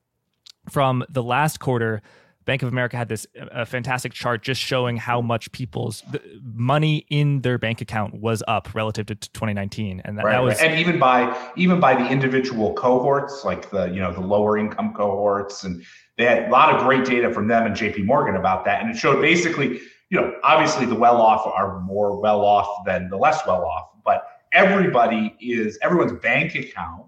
[0.68, 2.02] from the last quarter.
[2.44, 6.02] Bank of America had this a fantastic chart just showing how much people's
[6.42, 10.60] money in their bank account was up relative to 2019, and that, right, that was
[10.60, 10.72] right.
[10.72, 14.96] and even by even by the individual cohorts, like the you know the lower income
[14.96, 15.84] cohorts, and
[16.18, 18.02] they had a lot of great data from them and J.P.
[18.02, 22.20] Morgan about that, and it showed basically you know obviously the well off are more
[22.20, 27.06] well off than the less well off, but everybody is everyone's bank account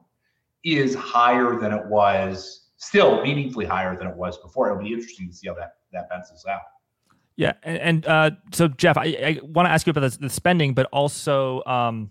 [0.64, 4.70] is higher than it was still meaningfully higher than it was before.
[4.70, 6.62] It'll be interesting to see how that that pencils out.
[7.36, 10.30] Yeah and, and uh, so jeff i, I want to ask you about the, the
[10.30, 12.10] spending but also um,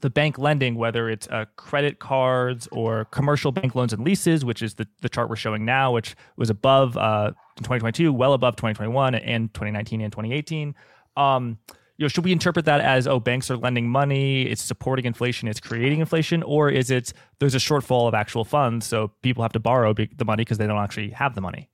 [0.00, 4.60] the bank lending whether it's uh, credit cards or commercial bank loans and leases which
[4.60, 8.56] is the, the chart we're showing now which was above uh, in 2022 well above
[8.56, 10.74] 2021 and 2019 and 2018
[11.16, 11.58] um,
[11.98, 15.48] you know, should we interpret that as oh, banks are lending money, it's supporting inflation,
[15.48, 19.52] it's creating inflation, or is it there's a shortfall of actual funds, so people have
[19.52, 21.68] to borrow the money because they don't actually have the money?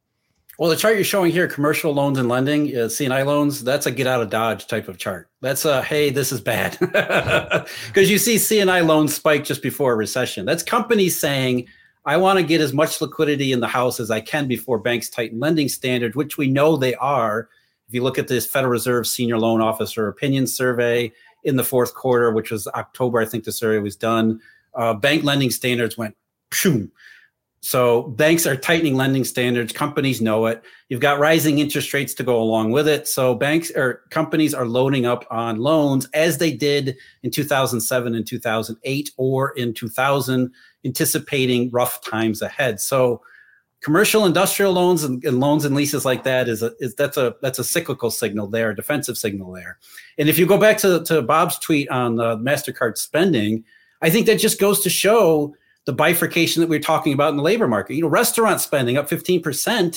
[0.59, 3.91] Well, the chart you're showing here, commercial loans and lending, uh, C&I loans, that's a
[3.91, 5.29] get out of Dodge type of chart.
[5.41, 6.79] That's a, hey, this is bad.
[7.87, 10.47] Because you see C&I loans spike just before a recession.
[10.47, 11.67] That's companies saying,
[12.07, 15.09] I want to get as much liquidity in the house as I can before banks
[15.11, 17.49] tighten lending standards, which we know they are
[17.89, 21.13] if you look at this Federal Reserve Senior Loan Officer Opinion Survey
[21.45, 24.41] in the fourth quarter, which was October, I think the survey was done,
[24.75, 26.17] uh, bank lending standards went
[26.51, 26.91] pshoo.
[27.65, 29.73] So banks are tightening lending standards.
[29.73, 30.63] Companies know it.
[30.91, 33.09] You've got rising interest rates to go along with it.
[33.09, 38.27] So banks or companies are loading up on loans as they did in 2007 and
[38.27, 40.53] 2008 or in 2000,
[40.85, 42.81] anticipating rough times ahead.
[42.81, 43.23] So
[43.85, 47.37] commercial industrial loans and, and, loans and leases like that is a is that's a
[47.43, 49.79] that's a cyclical signal there, a defensive signal there.
[50.17, 53.63] And if you go back to, to Bob's tweet on the MasterCard spending,
[54.01, 55.55] I think that just goes to show
[55.85, 57.95] the bifurcation that we are talking about in the labor market.
[57.95, 59.43] You know, restaurant spending up 15%.
[59.43, 59.95] percent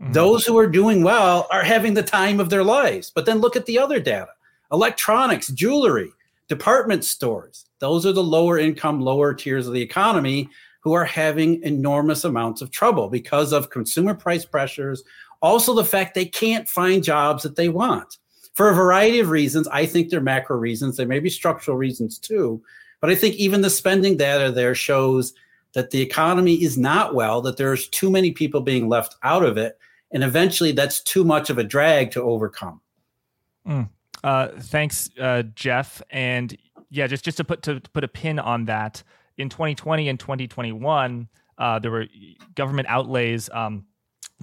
[0.00, 3.10] mm hmm Those who are doing well are having the time of their lives.
[3.14, 4.28] But then look at the other data.
[4.70, 6.10] Electronics, jewelry,
[6.48, 7.64] department stores.
[7.78, 10.50] Those are the lower income, lower tiers of the economy
[10.86, 15.02] who are having enormous amounts of trouble because of consumer price pressures,
[15.42, 18.18] also the fact they can't find jobs that they want
[18.54, 19.66] for a variety of reasons.
[19.66, 20.96] I think they're macro reasons.
[20.96, 22.62] There may be structural reasons too.
[23.00, 25.34] But I think even the spending data there shows
[25.72, 29.56] that the economy is not well, that there's too many people being left out of
[29.56, 29.76] it.
[30.12, 32.80] And eventually that's too much of a drag to overcome.
[33.66, 33.88] Mm.
[34.22, 36.00] Uh, thanks, uh, Jeff.
[36.10, 36.56] And
[36.90, 39.02] yeah, just, just to put to, to put a pin on that,
[39.38, 41.28] in 2020 and 2021,
[41.58, 42.06] uh, there were
[42.54, 43.84] government outlays um,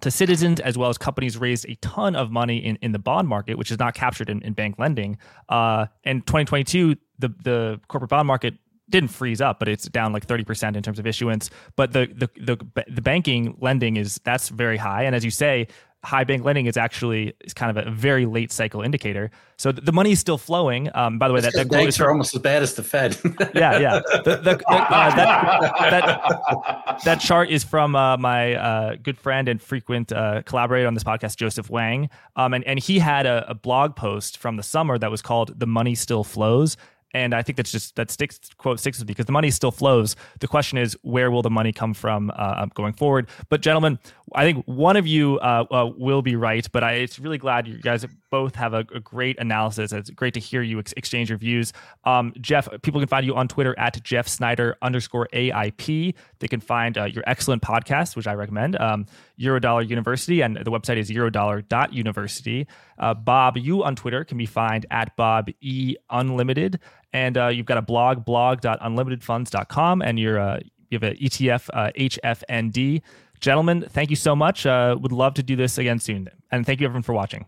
[0.01, 3.27] to citizens as well as companies raised a ton of money in, in the bond
[3.27, 5.17] market, which is not captured in, in bank lending.
[5.49, 8.55] Uh, and 2022, the the corporate bond market
[8.89, 11.49] didn't freeze up, but it's down like 30% in terms of issuance.
[11.75, 15.03] But the, the the the banking lending is that's very high.
[15.03, 15.67] And as you say,
[16.03, 19.31] high bank lending is actually is kind of a very late cycle indicator.
[19.57, 20.89] So the, the money is still flowing.
[20.93, 23.17] Um, by the way, that, that banks are almost as bad as the Fed.
[23.55, 24.01] yeah, yeah.
[24.25, 29.61] The, the, uh, that, that, that, chart is from uh, my uh, good friend and
[29.61, 32.09] frequent uh, collaborator on this podcast, Joseph Wang.
[32.35, 35.57] Um, and, and he had a, a blog post from the summer that was called
[35.57, 36.75] "The Money Still Flows."
[37.13, 39.71] And I think that's just that sticks quote sticks with me because the money still
[39.71, 40.15] flows.
[40.39, 43.29] The question is, where will the money come from uh, going forward?
[43.49, 43.99] But gentlemen,
[44.35, 47.67] I think one of you uh, uh, will be right, but I, it's really glad
[47.67, 49.91] you guys both have a, a great analysis.
[49.91, 51.73] It's great to hear you ex- exchange your views.
[52.03, 56.15] Um, Jeff, people can find you on Twitter at Jeff Snider underscore AIP.
[56.39, 59.05] They can find uh, your excellent podcast, which I recommend, um,
[59.39, 62.67] Eurodollar University, and the website is eurodollar.university.
[62.97, 66.79] Uh, Bob, you on Twitter can be found at Bob E Unlimited,
[67.13, 70.59] and uh, you've got a blog, blog.unlimitedfunds.com, and you're uh,
[70.89, 73.01] you have an ETF, HFND
[73.43, 74.65] Gentlemen, thank you so much.
[74.65, 76.29] Uh, would love to do this again soon.
[76.49, 77.45] And thank you everyone for watching.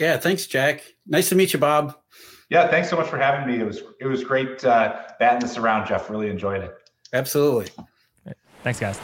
[0.00, 0.82] Yeah, thanks, Jack.
[1.06, 1.96] Nice to meet you, Bob.
[2.50, 3.60] Yeah, thanks so much for having me.
[3.60, 6.10] It was it was great uh, batting this around, Jeff.
[6.10, 6.74] Really enjoyed it.
[7.12, 7.68] Absolutely.
[8.64, 8.98] Thanks, guys.